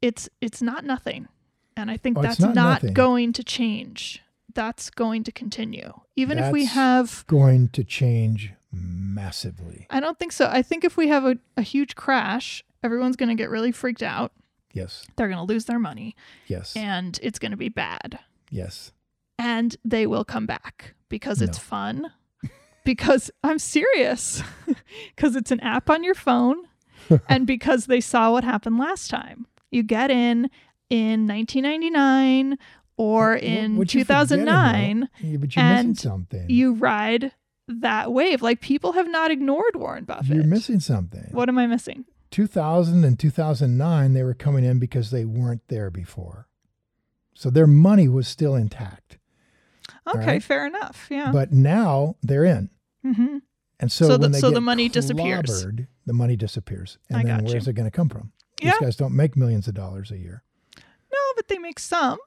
it's 0.00 0.28
it's 0.40 0.62
not 0.62 0.84
nothing 0.84 1.28
and 1.76 1.90
i 1.90 1.96
think 1.96 2.16
Oh, 2.18 2.22
that's 2.22 2.40
not 2.40 2.54
not, 2.54 2.92
going 2.94 3.32
to 3.34 3.44
change 3.44 4.22
that's 4.54 4.90
going 4.90 5.24
to 5.24 5.32
continue 5.32 5.92
even 6.16 6.38
if 6.38 6.50
we 6.52 6.64
have 6.64 7.24
Going 7.26 7.68
to 7.68 7.84
change 7.84 8.52
massively. 8.72 9.86
i 9.90 10.00
don't 10.00 10.18
think 10.18 10.32
so 10.32 10.46
i 10.50 10.62
think 10.62 10.84
if 10.84 10.96
we 10.96 11.08
have 11.08 11.24
a, 11.24 11.36
a 11.56 11.62
huge 11.62 11.94
crash 11.96 12.64
everyone's 12.82 13.16
going 13.16 13.28
to 13.28 13.34
get 13.34 13.50
really 13.50 13.72
freaked 13.72 14.02
out 14.02 14.32
Yes. 14.72 15.04
they're 15.16 15.28
going 15.28 15.38
to 15.44 15.52
lose 15.52 15.64
their 15.66 15.78
money 15.80 16.14
Yes. 16.46 16.76
and 16.76 17.18
it's 17.22 17.38
going 17.38 17.50
to 17.50 17.56
be 17.56 17.68
bad 17.68 18.20
yes. 18.50 18.92
and 19.38 19.76
they 19.84 20.06
will 20.06 20.24
come 20.24 20.46
back 20.46 20.94
because 21.08 21.42
it's 21.42 21.58
fun. 21.58 22.12
Because 22.84 23.30
I'm 23.42 23.58
serious. 23.58 24.42
Because 25.14 25.36
it's 25.36 25.50
an 25.50 25.60
app 25.60 25.88
on 25.90 26.02
your 26.02 26.14
phone 26.14 26.56
and 27.28 27.46
because 27.46 27.86
they 27.86 28.00
saw 28.00 28.32
what 28.32 28.42
happened 28.44 28.78
last 28.78 29.08
time. 29.10 29.46
You 29.70 29.82
get 29.82 30.10
in 30.10 30.50
in 30.88 31.26
1999 31.28 32.58
or 32.96 33.36
in 33.36 33.76
what 33.76 33.88
2009. 33.88 35.08
Yeah, 35.20 35.36
but 35.36 35.54
you're 35.54 35.64
missing 35.64 35.94
something. 35.94 36.46
you 36.50 36.72
ride 36.74 37.32
that 37.68 38.12
wave. 38.12 38.42
Like 38.42 38.60
people 38.60 38.92
have 38.92 39.08
not 39.08 39.30
ignored 39.30 39.76
Warren 39.76 40.04
Buffett. 40.04 40.36
You're 40.36 40.44
missing 40.44 40.80
something. 40.80 41.28
What 41.30 41.48
am 41.48 41.58
I 41.58 41.66
missing? 41.66 42.04
2000 42.30 43.04
and 43.04 43.18
2009, 43.18 44.12
they 44.12 44.22
were 44.22 44.34
coming 44.34 44.64
in 44.64 44.78
because 44.78 45.10
they 45.10 45.24
weren't 45.24 45.62
there 45.68 45.90
before. 45.90 46.48
So 47.34 47.48
their 47.50 47.66
money 47.68 48.08
was 48.08 48.26
still 48.26 48.54
intact. 48.56 49.18
Okay, 50.16 50.26
right. 50.26 50.42
fair 50.42 50.66
enough. 50.66 51.06
Yeah. 51.10 51.30
But 51.32 51.52
now 51.52 52.16
they're 52.22 52.44
in. 52.44 52.70
hmm 53.04 53.38
And 53.78 53.90
so, 53.92 54.06
So 54.06 54.16
the- 54.16 54.20
when 54.22 54.32
they 54.32 54.40
so 54.40 54.50
the 54.50 54.60
money 54.60 54.88
disappears. 54.88 55.64
The 56.06 56.12
money 56.12 56.36
disappears. 56.36 56.98
And 57.08 57.18
I 57.18 57.22
then 57.24 57.44
where's 57.44 57.68
it 57.68 57.74
going 57.74 57.86
to 57.90 57.90
come 57.96 58.08
from? 58.08 58.32
Yeah. 58.60 58.72
These 58.72 58.80
guys 58.80 58.96
don't 58.96 59.14
make 59.14 59.36
millions 59.36 59.68
of 59.68 59.74
dollars 59.74 60.10
a 60.10 60.18
year. 60.18 60.42
No, 60.76 61.18
but 61.36 61.48
they 61.48 61.58
make 61.58 61.78
some, 61.78 62.18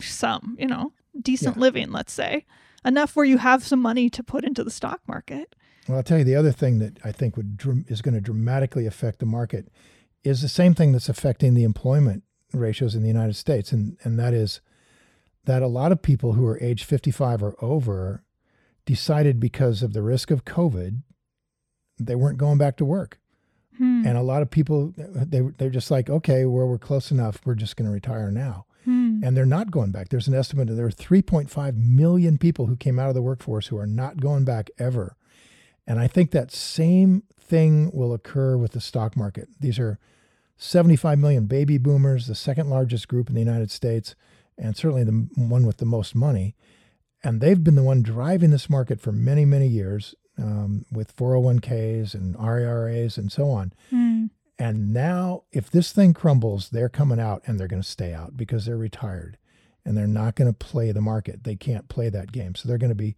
some, 0.00 0.56
you 0.58 0.66
know, 0.66 0.92
decent 1.20 1.56
Yeah. 1.56 1.60
living, 1.60 1.92
let's 1.92 2.12
say. 2.12 2.44
Enough 2.84 3.16
where 3.16 3.24
you 3.26 3.38
have 3.38 3.64
some 3.64 3.80
money 3.82 4.08
to 4.10 4.22
put 4.22 4.44
into 4.44 4.62
the 4.64 4.70
stock 4.70 5.00
market. 5.08 5.54
Well, 5.88 5.98
I'll 5.98 6.02
tell 6.04 6.18
you 6.18 6.24
the 6.24 6.34
other 6.36 6.52
thing 6.52 6.78
that 6.80 6.98
I 7.04 7.12
think 7.12 7.36
would 7.36 7.60
is 7.88 8.00
going 8.02 8.14
to 8.14 8.20
dramatically 8.20 8.86
affect 8.86 9.18
the 9.18 9.26
market 9.26 9.68
is 10.24 10.40
the 10.42 10.48
same 10.48 10.74
thing 10.74 10.92
that's 10.92 11.08
affecting 11.08 11.54
the 11.54 11.62
employment 11.64 12.22
ratios 12.52 12.94
in 12.94 13.02
the 13.02 13.08
United 13.08 13.34
States, 13.34 13.70
and 13.72 13.96
and 14.02 14.18
that 14.18 14.32
is 14.34 14.60
that 15.46 15.62
a 15.62 15.66
lot 15.66 15.92
of 15.92 16.02
people 16.02 16.34
who 16.34 16.46
are 16.46 16.58
age 16.62 16.84
55 16.84 17.42
or 17.42 17.56
over 17.62 18.22
decided 18.84 19.40
because 19.40 19.82
of 19.82 19.92
the 19.94 20.02
risk 20.02 20.30
of 20.30 20.44
COVID, 20.44 21.02
they 21.98 22.14
weren't 22.14 22.38
going 22.38 22.58
back 22.58 22.76
to 22.76 22.84
work, 22.84 23.18
Hmm. 23.78 24.04
and 24.06 24.16
a 24.16 24.22
lot 24.22 24.42
of 24.42 24.50
people 24.50 24.92
they 24.96 25.40
they're 25.58 25.70
just 25.70 25.90
like, 25.90 26.08
okay, 26.08 26.44
well 26.44 26.66
we're 26.68 26.78
close 26.78 27.10
enough, 27.10 27.40
we're 27.44 27.54
just 27.54 27.76
going 27.76 27.86
to 27.88 27.92
retire 27.92 28.30
now, 28.30 28.66
Hmm. 28.84 29.20
and 29.24 29.36
they're 29.36 29.44
not 29.46 29.70
going 29.70 29.90
back. 29.90 30.08
There's 30.08 30.28
an 30.28 30.34
estimate 30.34 30.68
that 30.68 30.74
there 30.74 30.86
are 30.86 30.90
3.5 30.90 31.76
million 31.76 32.38
people 32.38 32.66
who 32.66 32.76
came 32.76 32.98
out 32.98 33.08
of 33.08 33.14
the 33.14 33.22
workforce 33.22 33.66
who 33.68 33.76
are 33.78 33.86
not 33.86 34.20
going 34.20 34.44
back 34.44 34.70
ever. 34.78 35.16
And 35.86 35.98
I 36.00 36.06
think 36.08 36.30
that 36.32 36.50
same 36.52 37.22
thing 37.38 37.90
will 37.92 38.12
occur 38.12 38.56
with 38.56 38.72
the 38.72 38.80
stock 38.80 39.16
market. 39.16 39.48
These 39.60 39.78
are 39.78 39.98
75 40.56 41.18
million 41.18 41.46
baby 41.46 41.78
boomers, 41.78 42.26
the 42.26 42.34
second 42.34 42.68
largest 42.70 43.08
group 43.08 43.28
in 43.28 43.34
the 43.34 43.40
United 43.40 43.70
States, 43.70 44.14
and 44.58 44.76
certainly 44.76 45.04
the 45.04 45.28
one 45.34 45.66
with 45.66 45.78
the 45.78 45.84
most 45.84 46.14
money. 46.14 46.54
And 47.22 47.40
they've 47.40 47.62
been 47.62 47.74
the 47.74 47.82
one 47.82 48.02
driving 48.02 48.50
this 48.50 48.70
market 48.70 49.00
for 49.00 49.12
many, 49.12 49.44
many 49.44 49.66
years 49.66 50.14
um, 50.38 50.84
with 50.92 51.16
401ks 51.16 52.14
and 52.14 52.36
IRAs 52.36 53.16
and 53.16 53.32
so 53.32 53.50
on. 53.50 53.72
Hmm. 53.90 54.26
And 54.58 54.92
now, 54.92 55.42
if 55.52 55.70
this 55.70 55.92
thing 55.92 56.14
crumbles, 56.14 56.70
they're 56.70 56.88
coming 56.88 57.20
out 57.20 57.42
and 57.46 57.58
they're 57.58 57.68
going 57.68 57.82
to 57.82 57.88
stay 57.88 58.14
out 58.14 58.36
because 58.36 58.64
they're 58.64 58.76
retired 58.76 59.36
and 59.84 59.96
they're 59.96 60.06
not 60.06 60.34
going 60.34 60.52
to 60.52 60.56
play 60.56 60.92
the 60.92 61.00
market. 61.00 61.44
They 61.44 61.56
can't 61.56 61.88
play 61.88 62.08
that 62.08 62.32
game. 62.32 62.54
So 62.54 62.66
they're 62.66 62.78
going 62.78 62.90
to 62.90 62.94
be, 62.94 63.16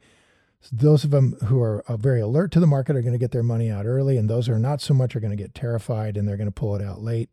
those 0.73 1.05
of 1.05 1.11
them 1.11 1.37
who 1.45 1.63
are 1.63 1.85
uh, 1.87 1.97
very 1.97 2.21
alert 2.21 2.51
to 2.53 2.61
the 2.61 2.67
market 2.67 2.97
are 2.97 3.03
going 3.03 3.13
to 3.13 3.19
get 3.19 3.31
their 3.31 3.45
money 3.45 3.71
out 3.71 3.87
early, 3.87 4.17
and 4.17 4.29
those 4.29 4.49
who 4.49 4.53
are 4.53 4.59
not 4.59 4.81
so 4.81 4.93
much 4.93 5.15
are 5.15 5.21
going 5.21 5.37
to 5.37 5.43
get 5.43 5.55
terrified 5.55 6.17
and 6.17 6.27
they're 6.27 6.37
going 6.37 6.49
to 6.49 6.53
pull 6.53 6.75
it 6.75 6.83
out 6.83 7.01
late. 7.01 7.31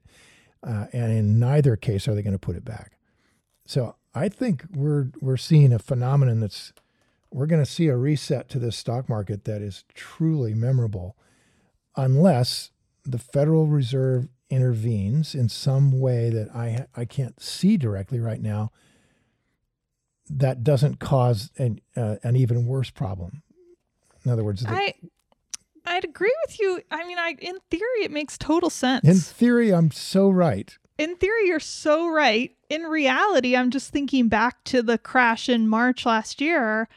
Uh, 0.64 0.86
and 0.94 1.12
in 1.12 1.40
neither 1.40 1.76
case 1.76 2.08
are 2.08 2.16
they 2.16 2.22
going 2.22 2.34
to 2.34 2.40
put 2.40 2.56
it 2.56 2.66
back. 2.66 2.95
So 3.66 3.96
I 4.14 4.30
think 4.30 4.66
we're 4.74 5.10
we're 5.20 5.38
seeing 5.38 5.74
a 5.74 5.80
phenomenon 5.80 6.40
that's 6.40 6.74
we're 7.32 7.48
going 7.48 7.64
to 7.64 7.70
see 7.70 7.88
a 7.88 7.98
reset 7.98 8.48
to 8.50 8.60
this 8.60 8.78
stock 8.78 9.10
market 9.10 9.44
that 9.44 9.62
is 9.62 9.84
truly 9.94 10.54
memorable, 10.54 11.18
unless 11.98 12.72
the 13.04 13.18
Federal 13.18 13.68
Reserve 13.68 14.30
intervenes 14.50 15.36
in 15.36 15.50
some 15.50 16.00
way 16.00 16.30
that 16.30 16.56
I 16.56 16.86
I 16.96 17.06
can't 17.06 17.42
see 17.42 17.78
directly 17.78 18.20
right 18.20 18.42
now. 18.42 18.72
That 20.30 20.64
doesn't 20.64 21.00
cause 21.00 21.52
an 21.58 21.82
uh, 21.96 22.16
an 22.24 22.36
even 22.36 22.66
worse 22.66 22.90
problem. 22.90 23.44
In 24.24 24.32
other 24.32 24.44
words, 24.44 24.62
the, 24.62 24.70
I 24.70 24.94
I'd 25.86 26.04
agree 26.04 26.34
with 26.46 26.60
you. 26.60 26.82
I 26.90 27.06
mean, 27.06 27.18
I 27.18 27.36
in 27.40 27.58
theory 27.70 28.04
it 28.04 28.12
makes 28.12 28.38
total 28.38 28.70
sense. 28.70 29.04
in 29.04 29.20
theory, 29.20 29.74
I'm 29.74 29.92
so 29.92 30.30
right. 30.30 30.78
In 30.98 31.16
theory, 31.18 31.48
you're 31.48 31.60
so 31.60 32.10
right. 32.10 32.56
In 32.70 32.84
reality, 32.84 33.56
I'm 33.56 33.72
just 33.72 33.92
thinking 33.92 34.28
back 34.28 34.64
to 34.66 34.82
the 34.82 34.98
crash 34.98 35.50
in 35.50 35.68
March 35.68 36.06
last 36.06 36.42
year, 36.42 36.88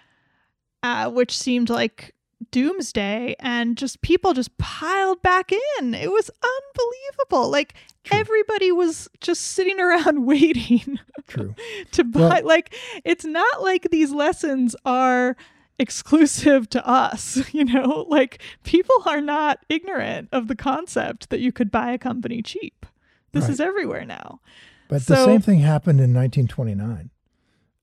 uh, 0.82 1.10
which 1.10 1.36
seemed 1.36 1.68
like 1.70 2.14
doomsday 2.50 3.34
and 3.40 3.76
just 3.76 4.00
people 4.00 4.32
just 4.32 4.56
piled 4.58 5.20
back 5.22 5.52
in. 5.52 5.94
It 5.94 6.10
was 6.10 6.30
unbelievable. 6.42 7.50
Like 7.50 7.74
True. 8.04 8.18
everybody 8.18 8.72
was 8.72 9.08
just 9.20 9.42
sitting 9.42 9.80
around 9.80 10.24
waiting 10.24 10.98
True. 11.26 11.54
to 11.92 12.04
buy 12.04 12.20
Well- 12.20 12.44
like 12.46 12.74
it's 13.04 13.24
not 13.24 13.62
like 13.62 13.88
these 13.90 14.12
lessons 14.12 14.74
are 14.84 15.36
exclusive 15.78 16.68
to 16.70 16.86
us, 16.88 17.40
you 17.52 17.64
know? 17.64 18.06
Like 18.08 18.40
people 18.64 18.96
are 19.06 19.20
not 19.20 19.58
ignorant 19.68 20.28
of 20.32 20.48
the 20.48 20.56
concept 20.56 21.30
that 21.30 21.40
you 21.40 21.52
could 21.52 21.70
buy 21.70 21.92
a 21.92 21.98
company 21.98 22.42
cheap. 22.42 22.86
This 23.32 23.44
Right. 23.44 23.50
is 23.50 23.60
everywhere 23.60 24.04
now. 24.04 24.40
But 24.88 25.06
the 25.06 25.16
same 25.16 25.40
thing 25.42 25.58
happened 25.60 26.00
in 26.00 26.14
1929. 26.14 27.10
I 27.10 27.10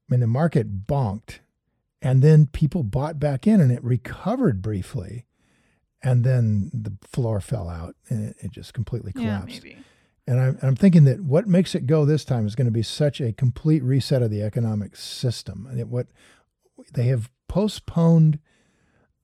mean, 0.10 0.20
the 0.20 0.28
market 0.28 0.88
bonked, 0.88 1.39
and 2.02 2.22
then 2.22 2.48
people 2.48 2.84
bought 2.84 3.20
back 3.20 3.46
in, 3.48 3.62
and 3.62 3.72
it 3.72 3.84
recovered 3.84 4.62
briefly, 4.62 5.26
and 6.04 6.24
then 6.24 6.72
the 6.74 6.93
floor 7.08 7.39
fell 7.41 7.70
out, 7.70 7.96
and 8.10 8.30
it, 8.30 8.36
it 8.39 8.52
just 8.52 8.74
completely 8.74 9.12
Yeah, 9.16 9.22
collapsed. 9.22 9.64
maybe. 9.64 9.78
And 10.28 10.39
I'm, 10.39 10.58
I'm 10.64 10.76
thinking 10.76 11.04
that 11.04 11.22
what 11.22 11.48
makes 11.48 11.76
it 11.76 11.86
go 11.86 12.04
this 12.06 12.26
time 12.26 12.48
is 12.48 12.56
going 12.56 12.66
to 12.66 12.72
be 12.72 12.82
such 12.82 13.22
a 13.22 13.32
complete 13.32 13.84
reset 13.84 14.24
of 14.24 14.32
the 14.32 14.41
economic 14.41 14.96
system. 14.96 15.68
And 15.70 15.80
it, 15.80 15.88
what 15.88 16.08
they 16.93 17.06
have 17.06 17.30
postponed 17.48 18.39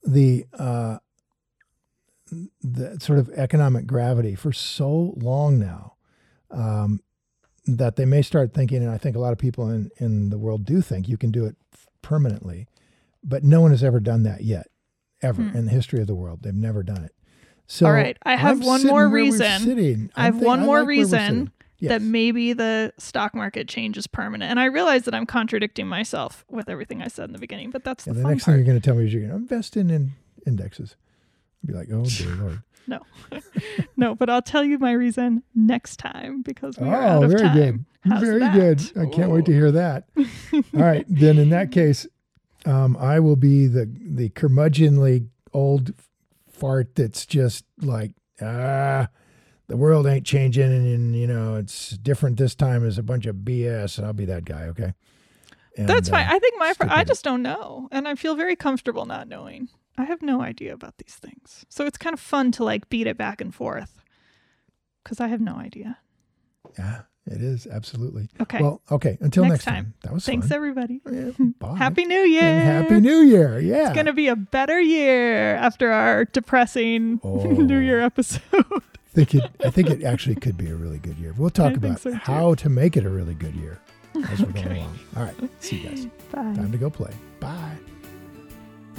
the 0.03 0.45
uh, 0.53 0.97
the 2.61 2.99
sort 2.99 3.19
of 3.19 3.29
economic 3.29 3.87
gravity 3.87 4.35
for 4.35 4.53
so 4.53 5.13
long 5.17 5.59
now 5.59 5.95
um, 6.51 6.99
that 7.65 7.95
they 7.95 8.05
may 8.05 8.21
start 8.21 8.53
thinking, 8.53 8.77
and 8.83 8.89
I 8.91 8.97
think 8.97 9.15
a 9.15 9.19
lot 9.19 9.33
of 9.33 9.37
people 9.37 9.69
in, 9.69 9.89
in 9.97 10.29
the 10.29 10.37
world 10.37 10.65
do 10.65 10.81
think 10.81 11.07
you 11.07 11.17
can 11.17 11.31
do 11.31 11.45
it 11.45 11.55
permanently, 12.01 12.67
but 13.23 13.43
no 13.43 13.61
one 13.61 13.71
has 13.71 13.83
ever 13.83 13.99
done 13.99 14.23
that 14.23 14.43
yet, 14.43 14.67
ever 15.21 15.41
Hmm. 15.43 15.55
in 15.57 15.65
the 15.65 15.71
history 15.71 16.01
of 16.01 16.07
the 16.07 16.15
world. 16.15 16.39
They've 16.43 16.53
never 16.53 16.81
done 16.83 17.03
it. 17.03 17.13
So 17.67 17.85
All 17.85 17.93
right, 17.93 18.17
I 18.23 18.35
have 18.35 18.61
I'm 18.61 18.65
one 18.67 18.85
more 18.85 19.07
reason. 19.07 20.09
I 20.15 20.25
have 20.25 20.41
one 20.41 20.61
I 20.61 20.65
more 20.65 20.79
like 20.79 20.87
reason. 20.87 21.51
Yes. 21.79 21.89
that 21.89 22.01
maybe 22.03 22.53
the 22.53 22.93
stock 22.99 23.33
market 23.33 23.67
change 23.67 23.97
is 23.97 24.05
permanent. 24.05 24.51
And 24.51 24.59
I 24.59 24.65
realize 24.65 25.05
that 25.05 25.15
I'm 25.15 25.25
contradicting 25.25 25.87
myself 25.87 26.45
with 26.47 26.69
everything 26.69 27.01
I 27.01 27.07
said 27.07 27.25
in 27.25 27.33
the 27.33 27.39
beginning, 27.39 27.71
but 27.71 27.83
that's 27.83 28.05
And 28.05 28.15
the, 28.17 28.21
the 28.21 28.27
next 28.29 28.45
thing 28.45 28.53
you're 28.53 28.63
going 28.65 28.79
to 28.79 28.83
tell 28.85 28.93
me 28.93 29.05
is 29.07 29.11
you're 29.13 29.21
going 29.27 29.31
to 29.31 29.37
invest 29.37 29.75
in, 29.75 29.89
in 29.89 30.11
indexes. 30.45 30.95
I'd 31.63 31.67
be 31.67 31.73
like, 31.73 31.87
oh 31.91 32.05
dear 32.05 32.35
lord. 32.39 32.61
No, 32.87 32.99
no, 33.97 34.15
but 34.15 34.29
I'll 34.29 34.41
tell 34.41 34.63
you 34.63 34.77
my 34.79 34.91
reason 34.91 35.43
next 35.55 35.97
time 35.97 36.41
because 36.41 36.77
we 36.77 36.87
are 36.87 37.03
oh, 37.03 37.07
out 37.07 37.23
of 37.23 37.31
very 37.31 37.43
time. 37.43 37.55
good. 37.55 37.85
How's 38.03 38.21
very 38.21 38.39
that? 38.39 38.53
good. 38.53 38.91
I 38.97 39.05
can't 39.05 39.31
wait 39.31 39.45
to 39.45 39.53
hear 39.53 39.71
that. 39.71 40.05
All 40.17 40.63
right, 40.73 41.05
then 41.09 41.37
in 41.37 41.49
that 41.49 41.71
case, 41.71 42.07
um, 42.65 42.97
I 42.97 43.19
will 43.19 43.35
be 43.35 43.67
the 43.67 43.89
the 43.99 44.29
curmudgeonly 44.29 45.27
old 45.53 45.93
fart 46.49 46.95
that's 46.95 47.25
just 47.25 47.65
like 47.81 48.11
ah, 48.41 49.07
the 49.67 49.77
world 49.77 50.07
ain't 50.07 50.25
changing, 50.25 50.63
and, 50.63 50.85
and 50.85 51.15
you 51.15 51.27
know 51.27 51.55
it's 51.55 51.91
different 51.91 52.37
this 52.37 52.55
time. 52.55 52.85
Is 52.85 52.97
a 52.97 53.03
bunch 53.03 53.25
of 53.25 53.37
BS, 53.37 53.97
and 53.97 54.07
I'll 54.07 54.13
be 54.13 54.25
that 54.25 54.45
guy. 54.45 54.63
Okay. 54.65 54.93
And, 55.77 55.87
That's 55.87 56.09
fine. 56.09 56.25
uh, 56.25 56.33
I 56.33 56.39
think 56.39 56.59
my 56.59 56.73
fr- 56.73 56.87
I 56.89 57.05
just 57.05 57.23
don't 57.23 57.41
know, 57.41 57.87
and 57.91 58.05
I 58.07 58.15
feel 58.15 58.35
very 58.35 58.57
comfortable 58.57 59.05
not 59.05 59.29
knowing. 59.29 59.69
I 60.01 60.05
have 60.05 60.21
no 60.21 60.41
idea 60.41 60.73
about 60.73 60.97
these 60.97 61.15
things, 61.15 61.65
so 61.69 61.85
it's 61.85 61.97
kind 61.97 62.13
of 62.13 62.19
fun 62.19 62.51
to 62.53 62.63
like 62.63 62.89
beat 62.89 63.07
it 63.07 63.17
back 63.17 63.39
and 63.41 63.53
forth 63.53 64.03
because 65.03 65.19
I 65.19 65.27
have 65.27 65.41
no 65.41 65.55
idea. 65.55 65.97
yeah, 66.77 67.01
it 67.27 67.41
is 67.41 67.67
absolutely. 67.67 68.29
Okay, 68.39 68.61
Well, 68.61 68.81
okay. 68.91 69.17
Until 69.21 69.43
Next 69.43 69.53
next, 69.53 69.65
time. 69.65 69.73
time. 69.75 69.93
That 70.03 70.13
was 70.13 70.25
thanks 70.25 70.47
fun. 70.47 70.55
everybody. 70.55 71.01
Yeah, 71.09 71.31
bye. 71.59 71.77
Happy 71.77 72.05
New 72.05 72.21
Year! 72.21 72.41
And 72.43 72.83
happy 72.89 72.99
New 72.99 73.21
Year. 73.21 73.59
Yeah. 73.59 73.87
It's 73.87 73.95
gonna 73.95 74.13
be 74.13 74.27
a 74.27 74.35
better 74.35 74.79
year 74.81 75.55
after 75.55 75.91
our 75.91 76.25
depressing 76.25 77.19
Oh. 77.23 77.43
New 77.71 77.77
Year 77.79 78.01
oh. 78.01 78.05
episode. 78.05 78.41
I 78.53 79.13
think 79.13 79.35
it 79.35 79.43
I 79.65 79.69
think 79.69 79.89
it 79.89 80.03
actually 80.03 80.35
could 80.35 80.57
be 80.57 80.69
a 80.69 80.75
really 80.75 80.99
good 80.99 81.17
year. 81.17 81.33
We'll 81.37 81.49
talk 81.49 81.71
I 81.73 81.75
about 81.75 81.99
so, 81.99 82.13
how 82.13 82.55
to 82.55 82.69
make 82.69 82.95
it 82.97 83.05
a 83.05 83.09
really 83.09 83.33
good 83.35 83.55
year 83.55 83.77
as 84.29 84.39
we're 84.41 84.53
going 84.53 84.65
Okay. 84.67 84.77
along. 84.79 84.99
All 85.17 85.23
right. 85.23 85.35
See 85.59 85.77
you 85.77 85.89
guys. 85.89 86.05
Bye. 86.31 86.41
Time 86.55 86.71
to 86.71 86.77
go 86.77 86.89
play. 86.89 87.11
Bye. 87.39 87.75